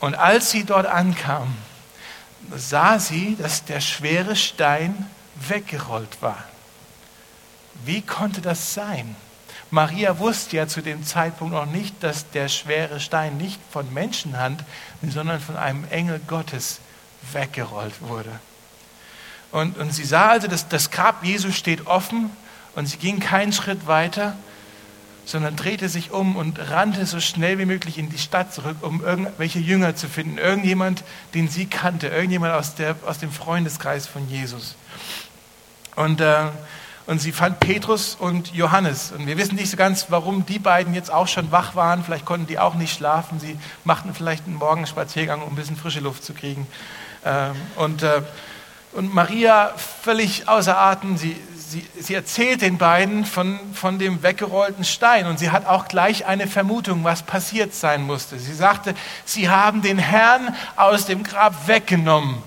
Und 0.00 0.14
als 0.14 0.50
sie 0.50 0.64
dort 0.64 0.86
ankam, 0.86 1.54
sah 2.56 2.98
sie, 2.98 3.36
dass 3.36 3.64
der 3.64 3.80
schwere 3.80 4.36
Stein 4.36 5.06
weggerollt 5.48 6.20
war. 6.20 6.42
Wie 7.84 8.02
konnte 8.02 8.40
das 8.40 8.74
sein? 8.74 9.16
Maria 9.70 10.18
wusste 10.18 10.56
ja 10.56 10.68
zu 10.68 10.80
dem 10.80 11.04
Zeitpunkt 11.04 11.52
noch 11.52 11.66
nicht, 11.66 12.02
dass 12.02 12.30
der 12.30 12.48
schwere 12.48 13.00
Stein 13.00 13.36
nicht 13.36 13.60
von 13.70 13.92
Menschenhand, 13.92 14.62
sondern 15.06 15.40
von 15.40 15.56
einem 15.56 15.84
Engel 15.90 16.20
Gottes 16.26 16.78
weggerollt 17.32 18.00
wurde. 18.00 18.30
Und, 19.50 19.76
und 19.78 19.92
sie 19.92 20.04
sah 20.04 20.28
also, 20.28 20.48
dass 20.48 20.68
das 20.68 20.90
Grab 20.90 21.24
Jesu 21.24 21.50
steht 21.50 21.86
offen 21.86 22.30
und 22.74 22.86
sie 22.86 22.98
ging 22.98 23.20
keinen 23.20 23.52
Schritt 23.52 23.86
weiter 23.86 24.36
sondern 25.26 25.56
drehte 25.56 25.88
sich 25.88 26.12
um 26.12 26.36
und 26.36 26.70
rannte 26.70 27.04
so 27.04 27.18
schnell 27.18 27.58
wie 27.58 27.66
möglich 27.66 27.98
in 27.98 28.08
die 28.08 28.18
Stadt 28.18 28.54
zurück, 28.54 28.76
um 28.80 29.04
irgendwelche 29.04 29.58
Jünger 29.58 29.96
zu 29.96 30.08
finden. 30.08 30.38
Irgendjemand, 30.38 31.02
den 31.34 31.48
sie 31.48 31.66
kannte, 31.66 32.06
irgendjemand 32.06 32.54
aus, 32.54 32.76
der, 32.76 32.94
aus 33.04 33.18
dem 33.18 33.32
Freundeskreis 33.32 34.06
von 34.06 34.28
Jesus. 34.30 34.76
Und, 35.96 36.20
äh, 36.20 36.44
und 37.06 37.20
sie 37.20 37.32
fand 37.32 37.58
Petrus 37.58 38.14
und 38.14 38.54
Johannes. 38.54 39.10
Und 39.10 39.26
wir 39.26 39.36
wissen 39.36 39.56
nicht 39.56 39.68
so 39.68 39.76
ganz, 39.76 40.06
warum 40.10 40.46
die 40.46 40.60
beiden 40.60 40.94
jetzt 40.94 41.12
auch 41.12 41.26
schon 41.26 41.50
wach 41.50 41.74
waren. 41.74 42.04
Vielleicht 42.04 42.24
konnten 42.24 42.46
die 42.46 42.60
auch 42.60 42.74
nicht 42.74 42.96
schlafen. 42.96 43.40
Sie 43.40 43.58
machten 43.82 44.14
vielleicht 44.14 44.46
einen 44.46 44.56
Morgenspaziergang, 44.56 45.42
um 45.42 45.54
ein 45.54 45.56
bisschen 45.56 45.76
frische 45.76 46.00
Luft 46.00 46.24
zu 46.24 46.34
kriegen. 46.34 46.68
Ähm, 47.24 47.56
und, 47.74 48.04
äh, 48.04 48.22
und 48.92 49.12
Maria 49.12 49.74
völlig 50.02 50.48
außer 50.48 50.78
Atem. 50.78 51.16
Sie, 51.16 51.36
sie, 51.68 51.86
sie 51.98 52.14
erzählt 52.14 52.62
den 52.62 52.78
beiden 52.78 53.24
von, 53.24 53.58
von 53.74 53.98
dem 53.98 54.22
weggerollten 54.22 54.84
Stein 54.84 55.26
und 55.26 55.38
sie 55.38 55.50
hat 55.50 55.66
auch 55.66 55.88
gleich 55.88 56.26
eine 56.26 56.46
Vermutung, 56.46 57.04
was 57.04 57.22
passiert 57.22 57.74
sein 57.74 58.02
musste. 58.02 58.38
Sie 58.38 58.54
sagte, 58.54 58.94
sie 59.24 59.48
haben 59.48 59.82
den 59.82 59.98
Herrn 59.98 60.54
aus 60.76 61.06
dem 61.06 61.22
Grab 61.22 61.66
weggenommen 61.66 62.42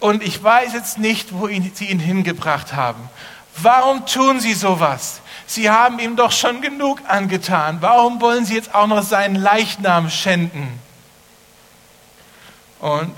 und 0.00 0.22
ich 0.22 0.42
weiß 0.42 0.72
jetzt 0.74 0.98
nicht, 0.98 1.32
wo 1.32 1.48
ihn, 1.48 1.72
sie 1.74 1.86
ihn 1.86 1.98
hingebracht 1.98 2.74
haben. 2.74 3.08
Warum 3.56 4.04
tun 4.06 4.40
sie 4.40 4.54
sowas? 4.54 5.20
Sie 5.46 5.70
haben 5.70 5.98
ihm 5.98 6.16
doch 6.16 6.32
schon 6.32 6.60
genug 6.60 7.00
angetan. 7.06 7.78
Warum 7.80 8.20
wollen 8.20 8.44
sie 8.44 8.54
jetzt 8.54 8.74
auch 8.74 8.86
noch 8.86 9.02
seinen 9.02 9.36
Leichnam 9.36 10.10
schänden? 10.10 10.68
Und 12.80 13.14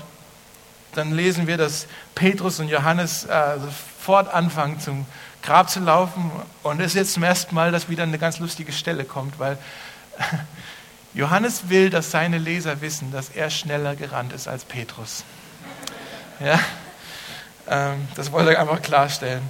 dann 0.93 1.11
lesen 1.13 1.47
wir, 1.47 1.57
dass 1.57 1.87
Petrus 2.15 2.59
und 2.59 2.69
Johannes 2.69 3.25
äh, 3.25 3.59
sofort 3.59 4.33
anfangen, 4.33 4.79
zum 4.79 5.05
Grab 5.47 5.69
zu 5.69 5.79
laufen. 5.79 6.29
Und 6.61 6.81
es 6.81 6.87
ist 6.87 6.95
jetzt 6.95 7.13
zum 7.13 7.23
ersten 7.23 7.55
Mal, 7.55 7.71
dass 7.71 7.87
wieder 7.87 8.03
eine 8.03 8.17
ganz 8.17 8.39
lustige 8.39 8.73
Stelle 8.73 9.05
kommt, 9.05 9.39
weil 9.39 9.57
Johannes 11.13 11.69
will, 11.69 11.89
dass 11.89 12.11
seine 12.11 12.37
Leser 12.37 12.81
wissen, 12.81 13.13
dass 13.13 13.29
er 13.29 13.49
schneller 13.49 13.95
gerannt 13.95 14.33
ist 14.33 14.49
als 14.49 14.65
Petrus. 14.65 15.23
Ja, 16.41 16.59
ähm, 17.69 18.09
das 18.15 18.33
wollte 18.33 18.55
er 18.55 18.59
einfach 18.59 18.81
klarstellen. 18.81 19.41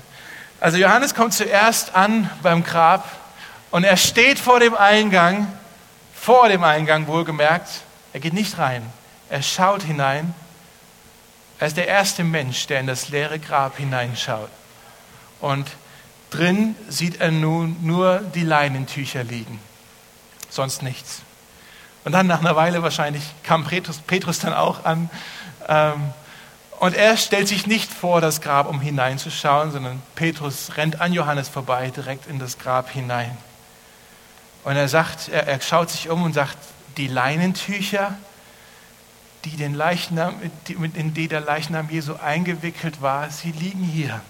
Also 0.59 0.77
Johannes 0.77 1.15
kommt 1.15 1.33
zuerst 1.33 1.95
an 1.95 2.29
beim 2.43 2.63
Grab 2.63 3.03
und 3.71 3.83
er 3.83 3.97
steht 3.97 4.37
vor 4.37 4.59
dem 4.59 4.75
Eingang, 4.75 5.51
vor 6.13 6.47
dem 6.47 6.63
Eingang 6.63 7.07
wohlgemerkt. 7.07 7.69
Er 8.13 8.19
geht 8.19 8.33
nicht 8.33 8.59
rein, 8.59 8.85
er 9.29 9.41
schaut 9.41 9.81
hinein. 9.81 10.35
Er 11.57 11.65
ist 11.65 11.75
der 11.75 11.87
erste 11.87 12.23
Mensch, 12.23 12.67
der 12.67 12.81
in 12.81 12.85
das 12.85 13.09
leere 13.09 13.39
Grab 13.39 13.77
hineinschaut. 13.77 14.49
Und 15.39 15.67
drin 16.29 16.75
sieht 16.89 17.21
er 17.21 17.31
nun 17.31 17.77
nur 17.81 18.19
die 18.19 18.43
Leinentücher 18.43 19.23
liegen, 19.23 19.59
sonst 20.49 20.81
nichts. 20.81 21.21
Und 22.03 22.13
dann 22.13 22.27
nach 22.27 22.39
einer 22.39 22.55
Weile 22.55 22.83
wahrscheinlich 22.83 23.23
kam 23.43 23.65
Petrus, 23.65 23.97
Petrus 23.99 24.39
dann 24.39 24.53
auch 24.53 24.85
an. 24.85 25.09
Ähm, 25.67 26.13
und 26.79 26.95
er 26.95 27.17
stellt 27.17 27.47
sich 27.47 27.67
nicht 27.67 27.91
vor 27.91 28.21
das 28.21 28.39
Grab, 28.39 28.69
um 28.69 28.79
hineinzuschauen, 28.79 29.71
sondern 29.71 30.01
Petrus 30.15 30.77
rennt 30.77 31.01
an 31.01 31.11
Johannes 31.11 31.49
vorbei, 31.49 31.91
direkt 31.93 32.27
in 32.27 32.39
das 32.39 32.59
Grab 32.59 32.89
hinein. 32.89 33.35
Und 34.63 34.75
er 34.75 34.87
sagt, 34.87 35.29
er, 35.29 35.47
er 35.47 35.59
schaut 35.59 35.89
sich 35.89 36.09
um 36.09 36.23
und 36.23 36.33
sagt, 36.33 36.57
die 36.97 37.07
Leinentücher, 37.07 38.17
die 39.45 39.57
den 39.57 39.73
Leichnam, 39.73 40.35
in 40.67 41.13
die 41.13 41.27
der 41.27 41.41
Leichnam 41.41 41.89
Jesu 41.89 42.15
eingewickelt 42.15 43.01
war, 43.01 43.29
sie 43.29 43.51
liegen 43.51 43.83
hier, 43.83 44.21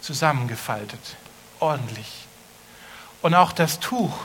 zusammengefaltet, 0.00 1.16
ordentlich. 1.60 2.26
Und 3.22 3.34
auch 3.34 3.52
das 3.52 3.80
Tuch, 3.80 4.16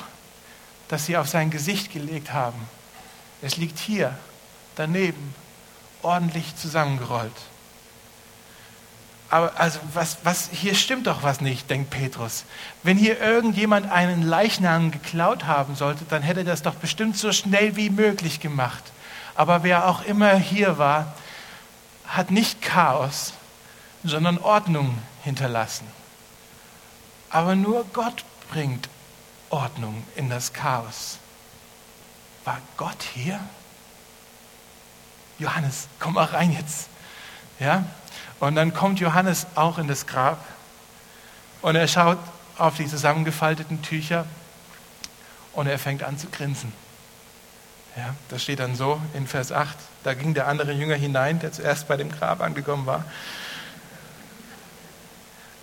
das 0.88 1.06
sie 1.06 1.18
auf 1.18 1.28
sein 1.28 1.50
Gesicht 1.50 1.92
gelegt 1.92 2.32
haben, 2.34 2.68
es 3.42 3.58
liegt 3.58 3.80
hier, 3.80 4.18
daneben, 4.76 5.36
ordentlich 6.02 6.56
zusammengerollt. 6.56 7.32
Aber 9.30 9.60
also 9.60 9.80
was, 9.94 10.18
was, 10.24 10.50
hier 10.52 10.76
stimmt 10.76 11.08
doch 11.08 11.24
was 11.24 11.42
nicht, 11.42 11.68
denkt 11.70 11.90
Petrus. 11.90 12.46
Wenn 12.84 12.98
hier 12.98 13.20
irgendjemand 13.20 13.90
einen 13.92 14.22
Leichnam 14.22 14.92
geklaut 14.92 15.46
haben 15.46 15.76
sollte, 15.76 16.06
dann 16.08 16.22
hätte 16.22 16.44
das 16.44 16.62
doch 16.62 16.76
bestimmt 16.76 17.18
so 17.18 17.32
schnell 17.32 17.76
wie 17.76 17.90
möglich 17.90 18.40
gemacht. 18.40 18.84
Aber 19.34 19.64
wer 19.64 19.88
auch 19.88 20.06
immer 20.06 20.36
hier 20.36 20.78
war, 20.78 21.16
hat 22.06 22.30
nicht 22.30 22.62
Chaos, 22.62 23.34
sondern 24.04 24.38
Ordnung 24.38 25.00
hinterlassen. 25.24 25.88
Aber 27.30 27.56
nur 27.56 27.86
Gott 27.94 28.24
bringt 28.50 28.90
Ordnung 29.50 30.04
in 30.16 30.30
das 30.30 30.54
Chaos. 30.54 31.18
War 32.46 32.60
Gott 32.78 33.04
hier? 33.14 33.40
Johannes, 35.40 35.88
komm 36.00 36.14
mal 36.14 36.26
rein 36.26 36.52
jetzt. 36.52 36.88
Ja? 37.60 37.86
Und 38.40 38.56
dann 38.56 38.74
kommt 38.74 39.00
Johannes 39.00 39.48
auch 39.56 39.78
in 39.78 39.88
das 39.88 40.06
Grab 40.06 40.44
und 41.62 41.76
er 41.76 41.88
schaut 41.88 42.20
auf 42.58 42.76
die 42.76 42.88
zusammengefalteten 42.88 43.82
Tücher 43.82 44.26
und 45.54 45.68
er 45.68 45.80
fängt 45.80 46.04
an 46.04 46.18
zu 46.18 46.28
grinsen. 46.28 46.74
Ja, 47.96 48.16
das 48.30 48.42
steht 48.44 48.60
dann 48.60 48.76
so 48.76 49.00
in 49.14 49.28
Vers 49.28 49.52
8. 49.52 49.78
Da 50.04 50.14
ging 50.14 50.34
der 50.34 50.48
andere 50.48 50.72
Jünger 50.72 50.96
hinein, 50.96 51.40
der 51.40 51.52
zuerst 51.52 51.88
bei 51.88 51.96
dem 51.96 52.12
Grab 52.12 52.42
angekommen 52.42 52.86
war. 52.86 53.06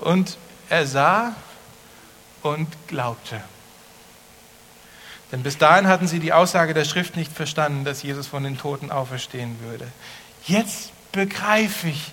Und 0.01 0.37
er 0.69 0.87
sah 0.87 1.35
und 2.43 2.69
glaubte. 2.89 3.41
Denn 5.33 5.43
bis 5.43 5.59
dahin 5.59 5.87
hatten 5.87 6.09
sie 6.09 6.19
die 6.19 6.33
Aussage 6.33 6.75
der 6.75 6.85
Schrift 6.85 7.17
nicht 7.17 7.33
verstanden, 7.33 7.85
dass 7.85 8.03
Jesus 8.03 8.27
von 8.27 8.43
den 8.43 8.59
Toten 8.59 8.91
auferstehen 8.91 9.61
würde. 9.61 9.87
Jetzt 10.47 10.91
begreife 11.13 11.89
ich, 11.89 12.13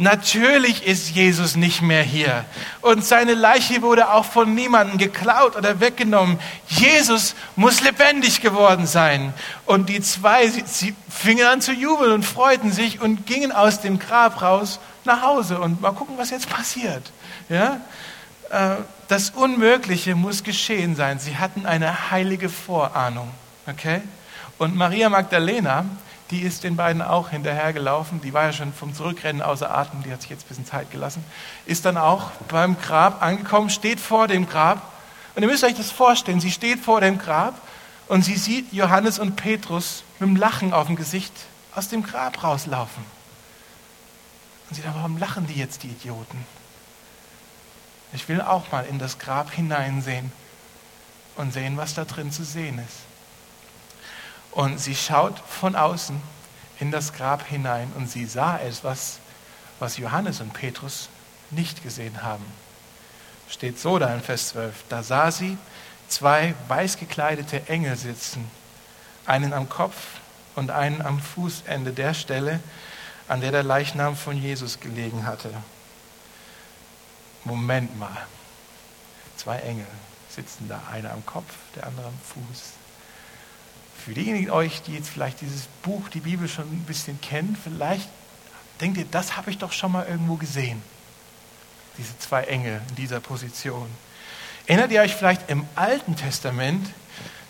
Natürlich 0.00 0.86
ist 0.86 1.10
Jesus 1.10 1.56
nicht 1.56 1.82
mehr 1.82 2.04
hier. 2.04 2.44
Und 2.82 3.04
seine 3.04 3.34
Leiche 3.34 3.82
wurde 3.82 4.12
auch 4.12 4.24
von 4.24 4.54
niemandem 4.54 4.96
geklaut 4.96 5.56
oder 5.56 5.80
weggenommen. 5.80 6.38
Jesus 6.68 7.34
muss 7.56 7.80
lebendig 7.80 8.40
geworden 8.40 8.86
sein. 8.86 9.34
Und 9.66 9.88
die 9.88 10.00
zwei, 10.00 10.46
sie, 10.46 10.62
sie 10.66 10.94
fingen 11.08 11.46
an 11.48 11.60
zu 11.60 11.72
jubeln 11.72 12.12
und 12.12 12.22
freuten 12.22 12.70
sich 12.70 13.00
und 13.00 13.26
gingen 13.26 13.50
aus 13.50 13.80
dem 13.80 13.98
Grab 13.98 14.40
raus 14.40 14.78
nach 15.04 15.22
Hause. 15.22 15.58
Und 15.58 15.80
mal 15.80 15.90
gucken, 15.90 16.16
was 16.16 16.30
jetzt 16.30 16.48
passiert. 16.48 17.10
Ja? 17.48 17.80
Äh, 18.50 18.76
das 19.08 19.30
Unmögliche 19.30 20.14
muss 20.14 20.44
geschehen 20.44 20.94
sein. 20.94 21.18
Sie 21.18 21.36
hatten 21.36 21.66
eine 21.66 22.10
heilige 22.10 22.48
Vorahnung. 22.48 23.30
Okay? 23.66 24.02
Und 24.58 24.76
Maria 24.76 25.08
Magdalena, 25.08 25.84
die 26.30 26.40
ist 26.40 26.64
den 26.64 26.76
beiden 26.76 27.00
auch 27.00 27.30
hinterhergelaufen. 27.30 28.20
Die 28.20 28.34
war 28.34 28.44
ja 28.44 28.52
schon 28.52 28.72
vom 28.72 28.94
Zurückrennen 28.94 29.40
außer 29.40 29.74
Atem, 29.74 30.02
die 30.02 30.12
hat 30.12 30.20
sich 30.20 30.30
jetzt 30.30 30.44
ein 30.44 30.48
bisschen 30.48 30.66
Zeit 30.66 30.90
gelassen. 30.90 31.24
Ist 31.64 31.84
dann 31.84 31.96
auch 31.96 32.30
beim 32.48 32.76
Grab 32.80 33.22
angekommen, 33.22 33.70
steht 33.70 34.00
vor 34.00 34.28
dem 34.28 34.48
Grab. 34.48 34.82
Und 35.34 35.42
ihr 35.42 35.48
müsst 35.48 35.64
euch 35.64 35.74
das 35.74 35.90
vorstellen, 35.90 36.40
sie 36.40 36.50
steht 36.50 36.80
vor 36.80 37.00
dem 37.00 37.18
Grab 37.18 37.54
und 38.08 38.24
sie 38.24 38.36
sieht 38.36 38.72
Johannes 38.72 39.18
und 39.18 39.36
Petrus 39.36 40.02
mit 40.18 40.28
dem 40.28 40.36
Lachen 40.36 40.72
auf 40.72 40.86
dem 40.86 40.96
Gesicht 40.96 41.32
aus 41.74 41.88
dem 41.88 42.02
Grab 42.02 42.42
rauslaufen. 42.42 43.04
Und 44.68 44.76
sie 44.76 44.82
sagt, 44.82 44.96
warum 44.96 45.16
lachen 45.18 45.46
die 45.46 45.54
jetzt, 45.54 45.82
die 45.82 45.88
Idioten? 45.88 46.44
Ich 48.12 48.28
will 48.28 48.40
auch 48.40 48.70
mal 48.72 48.86
in 48.86 48.98
das 48.98 49.18
Grab 49.18 49.50
hineinsehen 49.50 50.32
und 51.36 51.52
sehen, 51.52 51.76
was 51.76 51.94
da 51.94 52.04
drin 52.04 52.32
zu 52.32 52.44
sehen 52.44 52.78
ist. 52.78 52.98
Und 54.52 54.80
sie 54.80 54.94
schaut 54.94 55.38
von 55.38 55.76
außen 55.76 56.20
in 56.80 56.90
das 56.90 57.12
Grab 57.12 57.46
hinein 57.46 57.92
und 57.96 58.10
sie 58.10 58.24
sah 58.24 58.58
etwas, 58.58 59.18
was 59.78 59.98
Johannes 59.98 60.40
und 60.40 60.52
Petrus 60.52 61.08
nicht 61.50 61.82
gesehen 61.82 62.22
haben. 62.22 62.44
Steht 63.48 63.78
so 63.78 63.98
da 63.98 64.12
in 64.14 64.20
Vers 64.20 64.48
12. 64.48 64.84
Da 64.88 65.02
sah 65.02 65.30
sie 65.30 65.56
zwei 66.08 66.54
weiß 66.68 66.96
gekleidete 66.98 67.68
Engel 67.68 67.96
sitzen, 67.96 68.50
einen 69.26 69.52
am 69.52 69.68
Kopf 69.68 69.94
und 70.56 70.70
einen 70.70 71.02
am 71.02 71.20
Fußende 71.20 71.92
der 71.92 72.14
Stelle, 72.14 72.60
an 73.28 73.40
der 73.40 73.52
der 73.52 73.62
Leichnam 73.62 74.16
von 74.16 74.36
Jesus 74.36 74.80
gelegen 74.80 75.26
hatte. 75.26 75.50
Moment 77.48 77.98
mal. 77.98 78.26
Zwei 79.36 79.58
Engel 79.58 79.86
sitzen 80.28 80.68
da, 80.68 80.80
einer 80.92 81.12
am 81.12 81.24
Kopf, 81.26 81.52
der 81.74 81.86
andere 81.86 82.06
am 82.06 82.18
Fuß. 82.22 82.62
Für 84.04 84.14
diejenigen 84.14 84.50
euch, 84.50 84.82
die 84.82 84.94
jetzt 84.94 85.08
vielleicht 85.08 85.40
dieses 85.40 85.66
Buch, 85.82 86.08
die 86.08 86.20
Bibel 86.20 86.48
schon 86.48 86.64
ein 86.64 86.84
bisschen 86.86 87.20
kennen, 87.20 87.56
vielleicht 87.62 88.08
denkt 88.80 88.98
ihr, 88.98 89.06
das 89.10 89.36
habe 89.36 89.50
ich 89.50 89.58
doch 89.58 89.72
schon 89.72 89.92
mal 89.92 90.06
irgendwo 90.06 90.36
gesehen. 90.36 90.82
Diese 91.96 92.16
zwei 92.18 92.44
Engel 92.44 92.80
in 92.90 92.94
dieser 92.94 93.20
Position. 93.20 93.88
Erinnert 94.66 94.92
ihr 94.92 95.00
euch 95.00 95.14
vielleicht 95.14 95.50
im 95.50 95.66
Alten 95.74 96.14
Testament, 96.14 96.88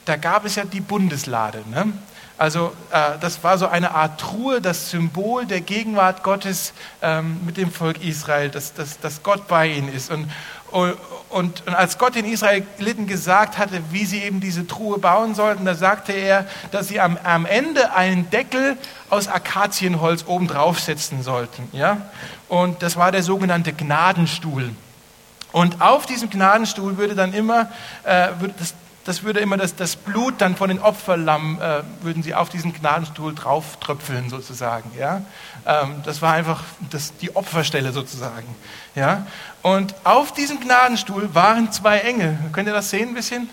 da 0.04 0.16
gab 0.16 0.46
es 0.46 0.54
ja 0.54 0.64
die 0.64 0.80
Bundeslade. 0.80 1.64
Ne? 1.68 1.92
Also 2.38 2.72
äh, 2.92 3.18
das 3.20 3.42
war 3.42 3.58
so 3.58 3.66
eine 3.66 3.90
Art 3.90 4.20
Truhe, 4.20 4.60
das 4.60 4.90
Symbol 4.90 5.44
der 5.44 5.60
Gegenwart 5.60 6.22
Gottes 6.22 6.72
ähm, 7.02 7.40
mit 7.44 7.56
dem 7.56 7.72
Volk 7.72 8.02
Israel, 8.02 8.48
dass, 8.48 8.72
dass, 8.74 9.00
dass 9.00 9.24
Gott 9.24 9.48
bei 9.48 9.66
ihnen 9.66 9.92
ist. 9.92 10.12
Und, 10.12 10.30
und, 10.70 10.96
und, 11.30 11.74
als 11.74 11.98
Gott 11.98 12.14
den 12.14 12.24
Israeliten 12.24 13.08
gesagt 13.08 13.58
hatte, 13.58 13.82
wie 13.90 14.04
sie 14.04 14.22
eben 14.22 14.40
diese 14.40 14.68
Truhe 14.68 14.98
bauen 14.98 15.34
sollten, 15.34 15.64
da 15.64 15.74
sagte 15.74 16.12
er, 16.12 16.46
dass 16.70 16.86
sie 16.86 17.00
am, 17.00 17.18
am 17.24 17.44
Ende 17.44 17.92
einen 17.92 18.30
Deckel 18.30 18.76
aus 19.10 19.26
Akazienholz 19.26 20.24
oben 20.28 20.46
draufsetzen 20.46 21.24
sollten. 21.24 21.68
Ja? 21.72 22.02
Und 22.48 22.82
das 22.84 22.96
war 22.96 23.10
der 23.10 23.24
sogenannte 23.24 23.72
Gnadenstuhl. 23.72 24.70
Und 25.50 25.80
auf 25.80 26.06
diesem 26.06 26.30
Gnadenstuhl 26.30 26.98
würde 26.98 27.16
dann 27.16 27.32
immer, 27.32 27.68
äh, 28.04 28.28
würde 28.38 28.54
das, 28.58 28.74
das 29.08 29.22
würde 29.22 29.40
immer 29.40 29.56
das, 29.56 29.74
das 29.74 29.96
Blut 29.96 30.34
dann 30.36 30.54
von 30.54 30.68
den 30.68 30.80
Opferlamm, 30.80 31.58
äh, 31.62 31.82
würden 32.02 32.22
sie 32.22 32.34
auf 32.34 32.50
diesen 32.50 32.74
Gnadenstuhl 32.74 33.34
drauf 33.34 33.78
tröpfeln 33.80 34.28
sozusagen. 34.28 34.92
Ja? 34.98 35.22
Ähm, 35.64 36.02
das 36.04 36.20
war 36.20 36.34
einfach 36.34 36.62
das, 36.90 37.16
die 37.16 37.34
Opferstelle 37.34 37.92
sozusagen. 37.92 38.54
Ja? 38.94 39.26
Und 39.62 39.94
auf 40.04 40.34
diesem 40.34 40.60
Gnadenstuhl 40.60 41.34
waren 41.34 41.72
zwei 41.72 42.00
Engel. 42.00 42.38
Könnt 42.52 42.68
ihr 42.68 42.74
das 42.74 42.90
sehen 42.90 43.08
ein 43.08 43.14
bisschen? 43.14 43.48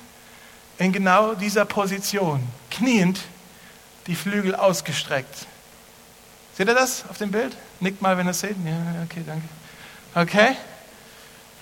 In 0.78 0.92
genau 0.92 1.36
dieser 1.36 1.64
Position. 1.64 2.46
Kniend, 2.70 3.22
die 4.08 4.16
Flügel 4.16 4.56
ausgestreckt. 4.56 5.48
Seht 6.58 6.68
ihr 6.68 6.76
das 6.76 7.06
auf 7.10 7.18
dem 7.18 7.32
Bild? 7.32 7.56
Nickt 7.80 8.02
mal, 8.02 8.18
wenn 8.18 8.28
ihr 8.28 8.32
es 8.32 8.42
seht. 8.42 8.58
Ja, 8.66 9.06
okay, 9.06 9.24
danke. 9.26 9.48
Okay? 10.16 10.58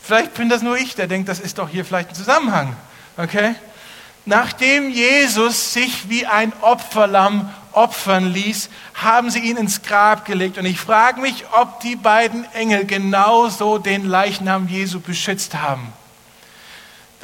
Vielleicht 0.02 0.34
bin 0.34 0.50
das 0.50 0.64
nur 0.64 0.78
ich, 0.78 0.96
der 0.96 1.06
denkt, 1.06 1.30
das 1.30 1.40
ist 1.40 1.60
doch 1.60 1.70
hier 1.70 1.86
vielleicht 1.86 2.10
ein 2.10 2.16
Zusammenhang. 2.16 2.76
Okay? 3.18 3.54
Nachdem 4.26 4.90
Jesus 4.90 5.74
sich 5.74 6.10
wie 6.10 6.26
ein 6.26 6.54
Opferlamm 6.62 7.50
opfern 7.74 8.32
ließ, 8.32 8.70
haben 8.94 9.30
sie 9.30 9.40
ihn 9.40 9.58
ins 9.58 9.82
Grab 9.82 10.26
gelegt. 10.26 10.58
Und 10.58 10.66
ich 10.66 10.80
frage 10.80 11.20
mich, 11.20 11.46
ob 11.52 11.80
die 11.82 11.96
beiden 11.96 12.46
Engel 12.54 12.86
genauso 12.86 13.78
den 13.78 14.06
Leichnam 14.06 14.68
Jesu 14.68 15.00
beschützt 15.00 15.56
haben. 15.56 15.92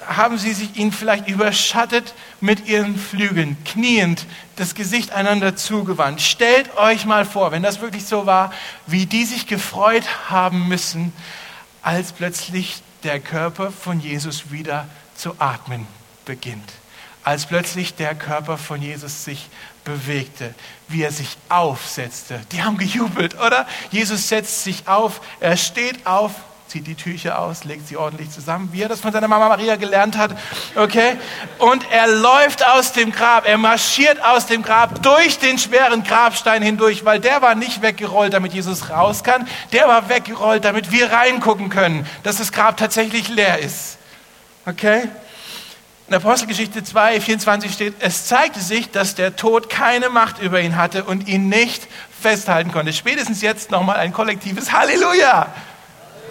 Haben 0.08 0.38
sie 0.38 0.54
sich 0.54 0.76
ihn 0.78 0.92
vielleicht 0.92 1.28
überschattet 1.28 2.14
mit 2.40 2.68
ihren 2.68 2.98
Flügeln, 2.98 3.58
kniend, 3.64 4.26
das 4.56 4.74
Gesicht 4.74 5.12
einander 5.12 5.56
zugewandt. 5.56 6.22
Stellt 6.22 6.76
euch 6.78 7.06
mal 7.06 7.26
vor, 7.26 7.52
wenn 7.52 7.64
das 7.64 7.82
wirklich 7.82 8.06
so 8.06 8.26
war, 8.26 8.52
wie 8.88 9.06
die 9.06 9.26
sich 9.26 9.46
gefreut 9.46 10.06
haben 10.30 10.68
müssen, 10.68 11.14
als 11.82 12.12
plötzlich 12.12 12.82
der 13.04 13.20
Körper 13.20 13.72
von 13.72 14.00
Jesus 14.00 14.52
wieder 14.52 14.88
zu 15.16 15.36
atmen 15.38 15.86
beginnt. 16.26 16.79
Als 17.24 17.46
plötzlich 17.46 17.96
der 17.96 18.16
Körper 18.16 18.58
von 18.58 18.82
Jesus 18.82 19.26
sich 19.26 19.50
bewegte, 19.84 20.54
wie 20.88 21.04
er 21.04 21.12
sich 21.12 21.38
aufsetzte. 21.50 22.40
Die 22.52 22.64
haben 22.64 22.78
gejubelt, 22.78 23.40
oder? 23.40 23.68
Jesus 23.92 24.30
setzt 24.30 24.64
sich 24.64 24.88
auf, 24.88 25.22
er 25.40 25.58
steht 25.58 26.06
auf, 26.06 26.32
zieht 26.70 26.86
die 26.86 26.96
Tücher 26.96 27.40
aus, 27.40 27.64
legt 27.64 27.88
sie 27.88 27.98
ordentlich 27.98 28.30
zusammen, 28.30 28.70
wie 28.72 28.84
er 28.84 28.90
das 28.90 29.02
von 29.02 29.12
seiner 29.12 29.28
Mama 29.28 29.50
Maria 29.50 29.76
gelernt 29.76 30.18
hat. 30.18 30.38
Okay? 30.76 31.18
Und 31.58 31.84
er 31.92 32.08
läuft 32.08 32.66
aus 32.66 32.94
dem 32.94 33.12
Grab, 33.12 33.48
er 33.48 33.58
marschiert 33.58 34.24
aus 34.24 34.46
dem 34.46 34.62
Grab 34.62 35.02
durch 35.02 35.40
den 35.40 35.58
schweren 35.58 36.04
Grabstein 36.04 36.62
hindurch, 36.62 37.06
weil 37.06 37.20
der 37.20 37.42
war 37.42 37.56
nicht 37.56 37.82
weggerollt, 37.82 38.34
damit 38.34 38.54
Jesus 38.54 38.90
raus 38.92 39.24
kann, 39.24 39.48
der 39.74 39.88
war 39.88 40.10
weggerollt, 40.10 40.64
damit 40.64 40.92
wir 40.92 41.12
reingucken 41.12 41.70
können, 41.70 42.08
dass 42.24 42.38
das 42.38 42.52
Grab 42.52 42.78
tatsächlich 42.78 43.30
leer 43.30 43.58
ist. 43.60 43.98
Okay? 44.68 45.10
In 46.10 46.16
Apostelgeschichte 46.16 46.84
2, 46.84 47.22
24 47.22 47.72
steht, 47.72 47.94
es 48.00 48.26
zeigte 48.26 48.60
sich, 48.60 48.90
dass 48.90 49.14
der 49.14 49.36
Tod 49.36 49.70
keine 49.70 50.10
Macht 50.10 50.42
über 50.42 50.60
ihn 50.60 50.76
hatte 50.76 51.04
und 51.04 51.28
ihn 51.28 51.50
nicht 51.50 51.88
festhalten 52.20 52.72
konnte. 52.72 52.94
Spätestens 52.94 53.44
jetzt 53.44 53.70
nochmal 53.70 53.98
ein 53.98 54.12
kollektives 54.12 54.72
Halleluja. 54.72 55.54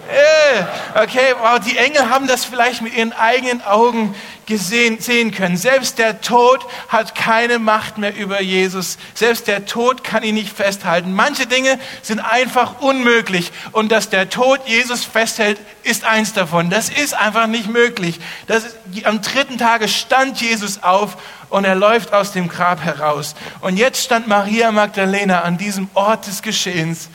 Äh, 0.09 1.03
okay, 1.03 1.35
wow, 1.39 1.59
die 1.59 1.77
Engel 1.77 2.09
haben 2.09 2.25
das 2.25 2.43
vielleicht 2.43 2.81
mit 2.81 2.95
ihren 2.95 3.13
eigenen 3.13 3.61
Augen 3.61 4.15
gesehen, 4.47 4.99
sehen 4.99 5.31
können. 5.31 5.55
Selbst 5.55 5.99
der 5.99 6.21
Tod 6.21 6.65
hat 6.87 7.13
keine 7.13 7.59
Macht 7.59 7.99
mehr 7.99 8.15
über 8.15 8.41
Jesus. 8.41 8.97
Selbst 9.13 9.45
der 9.45 9.67
Tod 9.67 10.03
kann 10.03 10.23
ihn 10.23 10.33
nicht 10.33 10.51
festhalten. 10.51 11.13
Manche 11.13 11.45
Dinge 11.45 11.79
sind 12.01 12.19
einfach 12.19 12.81
unmöglich. 12.81 13.51
Und 13.71 13.91
dass 13.91 14.09
der 14.09 14.31
Tod 14.31 14.61
Jesus 14.65 15.05
festhält, 15.05 15.59
ist 15.83 16.05
eins 16.05 16.33
davon. 16.33 16.71
Das 16.71 16.89
ist 16.89 17.13
einfach 17.13 17.45
nicht 17.45 17.69
möglich. 17.69 18.19
Ist, 18.47 18.77
am 19.05 19.21
dritten 19.21 19.59
Tage 19.59 19.87
stand 19.87 20.41
Jesus 20.41 20.81
auf 20.81 21.17
und 21.49 21.65
er 21.65 21.75
läuft 21.75 22.13
aus 22.13 22.31
dem 22.31 22.49
Grab 22.49 22.83
heraus. 22.83 23.35
Und 23.61 23.77
jetzt 23.77 24.03
stand 24.03 24.27
Maria 24.27 24.71
Magdalena 24.71 25.41
an 25.41 25.59
diesem 25.59 25.87
Ort 25.93 26.25
des 26.25 26.41
Geschehens 26.41 27.09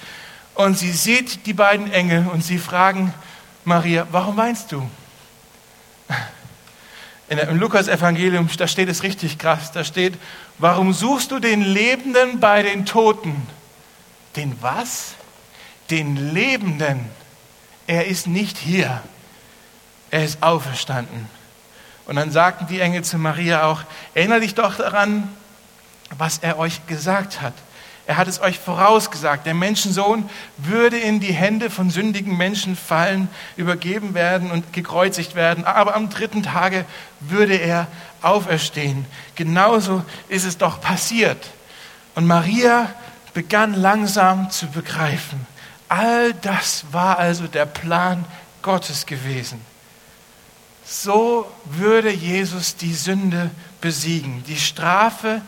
und 0.54 0.78
sie 0.78 0.92
sieht 0.92 1.46
die 1.46 1.52
beiden 1.52 1.92
Engel 1.92 2.26
und 2.32 2.44
sie 2.44 2.58
fragen 2.58 3.12
Maria, 3.64 4.06
warum 4.10 4.36
weinst 4.36 4.72
du? 4.72 4.88
In 7.28 7.38
Im 7.38 7.58
Lukas-Evangelium, 7.58 8.48
da 8.58 8.68
steht 8.68 8.88
es 8.88 9.02
richtig 9.02 9.38
krass, 9.38 9.72
da 9.72 9.82
steht, 9.82 10.14
warum 10.58 10.92
suchst 10.92 11.30
du 11.30 11.38
den 11.38 11.62
Lebenden 11.62 12.38
bei 12.38 12.62
den 12.62 12.84
Toten? 12.84 13.46
Den 14.36 14.56
was? 14.60 15.14
Den 15.90 16.32
Lebenden. 16.34 17.08
Er 17.86 18.06
ist 18.06 18.26
nicht 18.26 18.58
hier. 18.58 19.02
Er 20.10 20.24
ist 20.24 20.42
auferstanden. 20.42 21.28
Und 22.06 22.16
dann 22.16 22.30
sagten 22.30 22.66
die 22.66 22.80
Engel 22.80 23.02
zu 23.02 23.18
Maria 23.18 23.64
auch, 23.64 23.82
erinnere 24.12 24.40
dich 24.40 24.54
doch 24.54 24.76
daran, 24.76 25.28
was 26.16 26.38
er 26.38 26.58
euch 26.58 26.86
gesagt 26.86 27.40
hat. 27.40 27.54
Er 28.06 28.18
hat 28.18 28.28
es 28.28 28.40
euch 28.40 28.58
vorausgesagt. 28.58 29.46
Der 29.46 29.54
Menschensohn 29.54 30.28
würde 30.58 30.98
in 30.98 31.20
die 31.20 31.32
Hände 31.32 31.70
von 31.70 31.88
sündigen 31.88 32.36
Menschen 32.36 32.76
fallen, 32.76 33.28
übergeben 33.56 34.12
werden 34.12 34.50
und 34.50 34.72
gekreuzigt 34.72 35.34
werden. 35.34 35.64
Aber 35.64 35.94
am 35.94 36.10
dritten 36.10 36.42
Tage 36.42 36.84
würde 37.20 37.56
er 37.56 37.86
auferstehen. 38.20 39.06
Genauso 39.36 40.04
ist 40.28 40.44
es 40.44 40.58
doch 40.58 40.80
passiert. 40.80 41.50
Und 42.14 42.26
Maria 42.26 42.92
begann 43.32 43.74
langsam 43.74 44.50
zu 44.50 44.66
begreifen. 44.66 45.46
All 45.88 46.34
das 46.34 46.84
war 46.92 47.18
also 47.18 47.46
der 47.46 47.66
Plan 47.66 48.24
Gottes 48.62 49.06
gewesen. 49.06 49.60
So 50.84 51.50
würde 51.64 52.10
Jesus 52.10 52.76
die 52.76 52.92
Sünde 52.92 53.50
besiegen. 53.80 54.44
Die 54.46 54.58
Strafe 54.58 55.40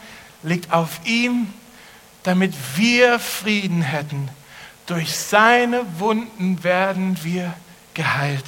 liegt 0.42 0.72
auf 0.72 1.00
ihm 1.04 1.48
damit 2.26 2.54
wir 2.74 3.20
Frieden 3.20 3.82
hätten. 3.82 4.28
Durch 4.86 5.16
seine 5.16 5.84
Wunden 6.00 6.64
werden 6.64 7.18
wir 7.22 7.54
geheilt. 7.94 8.44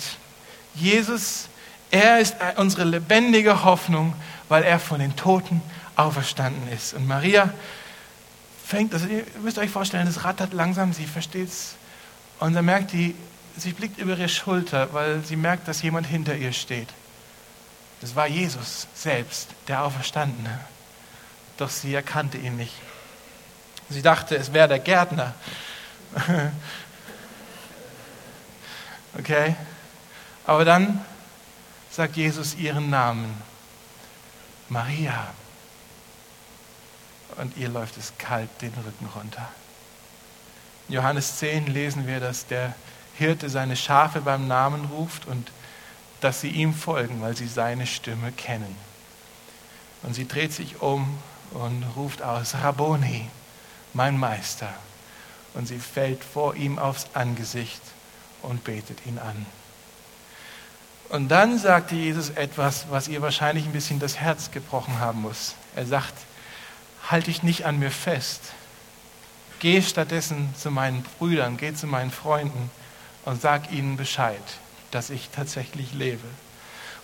Jesus, 0.75 1.49
er 1.93 2.19
ist 2.19 2.37
unsere 2.57 2.85
lebendige 2.85 3.65
Hoffnung, 3.65 4.15
weil 4.49 4.65
er 4.65 4.81
von 4.81 4.99
den 4.99 5.15
Toten 5.15 5.63
auferstanden 5.95 6.69
ist. 6.73 6.93
Und 6.95 7.07
Maria 7.07 7.53
fängt, 8.67 8.95
also 8.95 9.07
ihr 9.07 9.25
müsst 9.43 9.59
euch 9.59 9.71
vorstellen, 9.71 10.09
es 10.09 10.25
rattert 10.25 10.53
langsam, 10.53 10.93
sie 10.93 11.07
versteht 11.07 11.49
es. 11.49 11.77
Und 12.41 12.55
dann 12.55 12.65
merkt 12.65 12.93
die, 12.93 13.15
sie 13.57 13.73
blickt 13.73 13.99
über 14.01 14.13
ihre 14.13 14.29
Schulter, 14.29 14.93
weil 14.93 15.25
sie 15.25 15.37
merkt, 15.37 15.69
dass 15.69 15.83
jemand 15.83 16.09
hinter 16.09 16.37
ihr 16.37 16.53
steht. 16.53 16.89
Das 18.01 18.17
war 18.17 18.27
Jesus 18.27 18.89
selbst, 18.95 19.51
der 19.69 19.85
Auferstandene. 19.85 20.61
Doch 21.59 21.71
sie 21.71 21.95
erkannte 21.95 22.39
ihn 22.39 22.57
nicht. 22.57 22.75
Sie 23.91 24.03
dachte, 24.03 24.37
es 24.37 24.53
wäre 24.53 24.69
der 24.69 24.79
Gärtner. 24.79 25.35
Okay? 29.19 29.57
Aber 30.47 30.65
dann 30.65 31.05
sagt 31.91 32.17
Jesus 32.17 32.55
ihren 32.55 32.89
Namen. 32.89 33.43
Maria. 34.69 35.29
Und 37.37 37.57
ihr 37.57 37.69
läuft 37.69 37.97
es 37.97 38.13
kalt 38.19 38.51
den 38.61 38.73
Rücken 38.75 39.09
runter. 39.15 39.49
In 40.89 40.95
Johannes 40.95 41.39
10 41.39 41.67
lesen 41.67 42.07
wir, 42.07 42.21
dass 42.21 42.47
der 42.47 42.75
Hirte 43.15 43.49
seine 43.49 43.77
Schafe 43.77 44.21
beim 44.21 44.47
Namen 44.47 44.85
ruft 44.87 45.27
und 45.27 45.51
dass 46.21 46.41
sie 46.41 46.51
ihm 46.51 46.75
folgen, 46.75 47.21
weil 47.21 47.37
sie 47.37 47.47
seine 47.47 47.87
Stimme 47.87 48.33
kennen. 48.33 48.77
Und 50.03 50.15
sie 50.15 50.27
dreht 50.27 50.53
sich 50.53 50.81
um 50.81 51.19
und 51.51 51.85
ruft 51.97 52.23
aus, 52.23 52.55
Rabboni, 52.55 53.29
mein 53.95 54.19
Meister. 54.19 54.73
Und 55.55 55.67
sie 55.67 55.79
fällt 55.79 56.23
vor 56.23 56.55
ihm 56.55 56.79
aufs 56.79 57.07
Angesicht 57.15 57.83
und 58.43 58.65
betet 58.65 59.07
ihn 59.07 59.19
an. 59.19 59.47
Und 61.09 61.29
dann 61.29 61.59
sagte 61.59 61.95
Jesus 61.95 62.31
etwas, 62.31 62.87
was 62.91 63.09
ihr 63.09 63.23
wahrscheinlich 63.23 63.65
ein 63.65 63.73
bisschen 63.73 63.99
das 63.99 64.19
Herz 64.19 64.51
gebrochen 64.51 64.99
haben 64.99 65.23
muss. 65.23 65.55
Er 65.75 65.87
sagt, 65.87 66.15
halt 67.09 67.27
dich 67.27 67.43
nicht 67.43 67.65
an 67.65 67.79
mir 67.79 67.91
fest. 67.91 68.53
Geh 69.61 69.81
stattdessen 69.81 70.55
zu 70.57 70.71
meinen 70.71 71.03
Brüdern, 71.03 71.57
geh 71.57 71.75
zu 71.75 71.87
meinen 71.87 72.11
Freunden 72.11 72.71
und 73.25 73.41
sag 73.41 73.73
ihnen 73.73 73.97
Bescheid, 73.97 74.43
dass 74.91 75.11
ich 75.11 75.31
tatsächlich 75.31 75.95
lebe. 75.95 76.29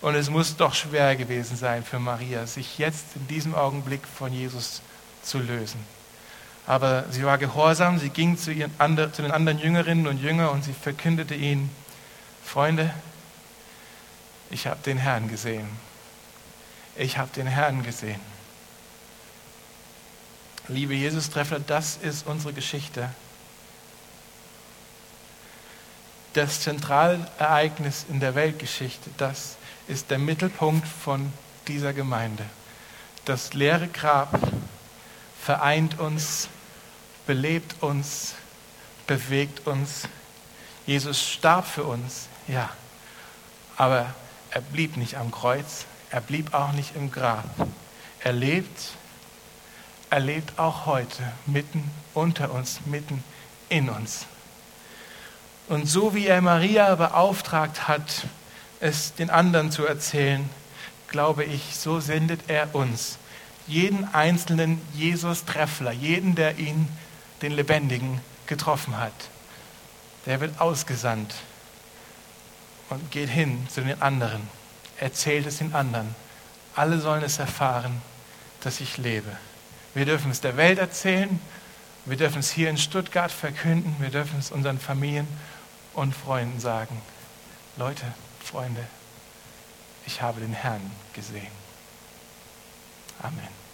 Und 0.01 0.15
es 0.15 0.29
muss 0.29 0.55
doch 0.55 0.75
schwer 0.75 1.15
gewesen 1.15 1.57
sein 1.57 1.83
für 1.83 1.99
Maria, 1.99 2.45
sich 2.45 2.77
jetzt 2.77 3.15
in 3.15 3.27
diesem 3.27 3.55
Augenblick 3.55 4.01
von 4.07 4.31
Jesus 4.31 4.81
zu 5.23 5.39
lösen. 5.39 5.79
Aber 6.67 7.05
sie 7.11 7.23
war 7.23 7.37
gehorsam, 7.37 7.99
sie 7.99 8.09
ging 8.09 8.37
zu, 8.37 8.51
ihren, 8.51 8.71
zu 9.13 9.21
den 9.21 9.31
anderen 9.31 9.59
Jüngerinnen 9.59 10.07
und 10.07 10.19
Jüngern 10.19 10.49
und 10.49 10.63
sie 10.63 10.73
verkündete 10.73 11.35
ihnen, 11.35 11.69
Freunde, 12.43 12.93
ich 14.49 14.67
habe 14.67 14.79
den 14.85 14.97
Herrn 14.97 15.27
gesehen. 15.27 15.67
Ich 16.95 17.17
habe 17.17 17.29
den 17.35 17.47
Herrn 17.47 17.83
gesehen. 17.83 18.21
Liebe 20.67 20.95
Jesus-Treffer, 20.95 21.59
das 21.59 21.97
ist 21.97 22.25
unsere 22.25 22.53
Geschichte. 22.53 23.09
Das 26.33 26.61
Zentralereignis 26.61 28.05
in 28.09 28.19
der 28.19 28.33
Weltgeschichte, 28.33 29.09
das 29.17 29.57
ist 29.87 30.09
der 30.09 30.17
Mittelpunkt 30.17 30.87
von 30.87 31.31
dieser 31.67 31.93
Gemeinde. 31.93 32.43
Das 33.25 33.53
leere 33.53 33.87
Grab 33.87 34.39
vereint 35.41 35.99
uns 35.99 36.49
belebt 37.25 37.81
uns, 37.81 38.35
bewegt 39.07 39.67
uns. 39.67 40.07
Jesus 40.85 41.21
starb 41.21 41.65
für 41.67 41.83
uns, 41.83 42.27
ja, 42.47 42.69
aber 43.75 44.13
er 44.51 44.61
blieb 44.61 44.97
nicht 44.97 45.15
am 45.15 45.31
Kreuz, 45.31 45.85
er 46.11 46.21
blieb 46.21 46.53
auch 46.53 46.71
nicht 46.73 46.95
im 46.95 47.11
Grab. 47.11 47.45
Er 48.19 48.33
lebt, 48.33 48.91
er 50.09 50.19
lebt 50.19 50.59
auch 50.59 50.85
heute 50.85 51.23
mitten 51.45 51.89
unter 52.13 52.51
uns, 52.51 52.81
mitten 52.85 53.23
in 53.69 53.89
uns. 53.89 54.25
Und 55.67 55.87
so 55.87 56.13
wie 56.13 56.27
er 56.27 56.41
Maria 56.41 56.93
beauftragt 56.95 57.87
hat, 57.87 58.27
es 58.79 59.15
den 59.15 59.31
anderen 59.31 59.71
zu 59.71 59.85
erzählen, 59.85 60.47
glaube 61.07 61.43
ich, 61.43 61.75
so 61.75 61.99
sendet 61.99 62.41
er 62.47 62.75
uns 62.75 63.17
jeden 63.67 64.13
einzelnen 64.13 64.81
Jesus-Treffler, 64.93 65.91
jeden, 65.91 66.35
der 66.35 66.57
ihn, 66.59 66.87
den 67.41 67.51
Lebendigen, 67.51 68.21
getroffen 68.47 68.97
hat. 68.97 69.13
Der 70.25 70.39
wird 70.39 70.59
ausgesandt 70.59 71.35
und 72.89 73.11
geht 73.11 73.29
hin 73.29 73.67
zu 73.69 73.81
den 73.81 74.01
anderen, 74.01 74.47
erzählt 74.99 75.45
es 75.45 75.57
den 75.57 75.73
anderen. 75.73 76.15
Alle 76.75 76.99
sollen 76.99 77.23
es 77.23 77.39
erfahren, 77.39 78.01
dass 78.61 78.81
ich 78.81 78.97
lebe. 78.97 79.35
Wir 79.93 80.05
dürfen 80.05 80.31
es 80.31 80.41
der 80.41 80.57
Welt 80.57 80.79
erzählen, 80.79 81.39
wir 82.05 82.17
dürfen 82.17 82.39
es 82.39 82.51
hier 82.51 82.69
in 82.69 82.77
Stuttgart 82.77 83.31
verkünden, 83.31 83.95
wir 83.99 84.09
dürfen 84.09 84.39
es 84.39 84.51
unseren 84.51 84.79
Familien 84.79 85.27
und 85.93 86.15
Freunden 86.15 86.59
sagen. 86.59 87.01
Leute, 87.77 88.05
Freunde, 88.43 88.85
ich 90.05 90.21
habe 90.21 90.39
den 90.41 90.53
Herrn 90.53 90.91
gesehen. 91.13 91.47
Amen. 93.21 93.64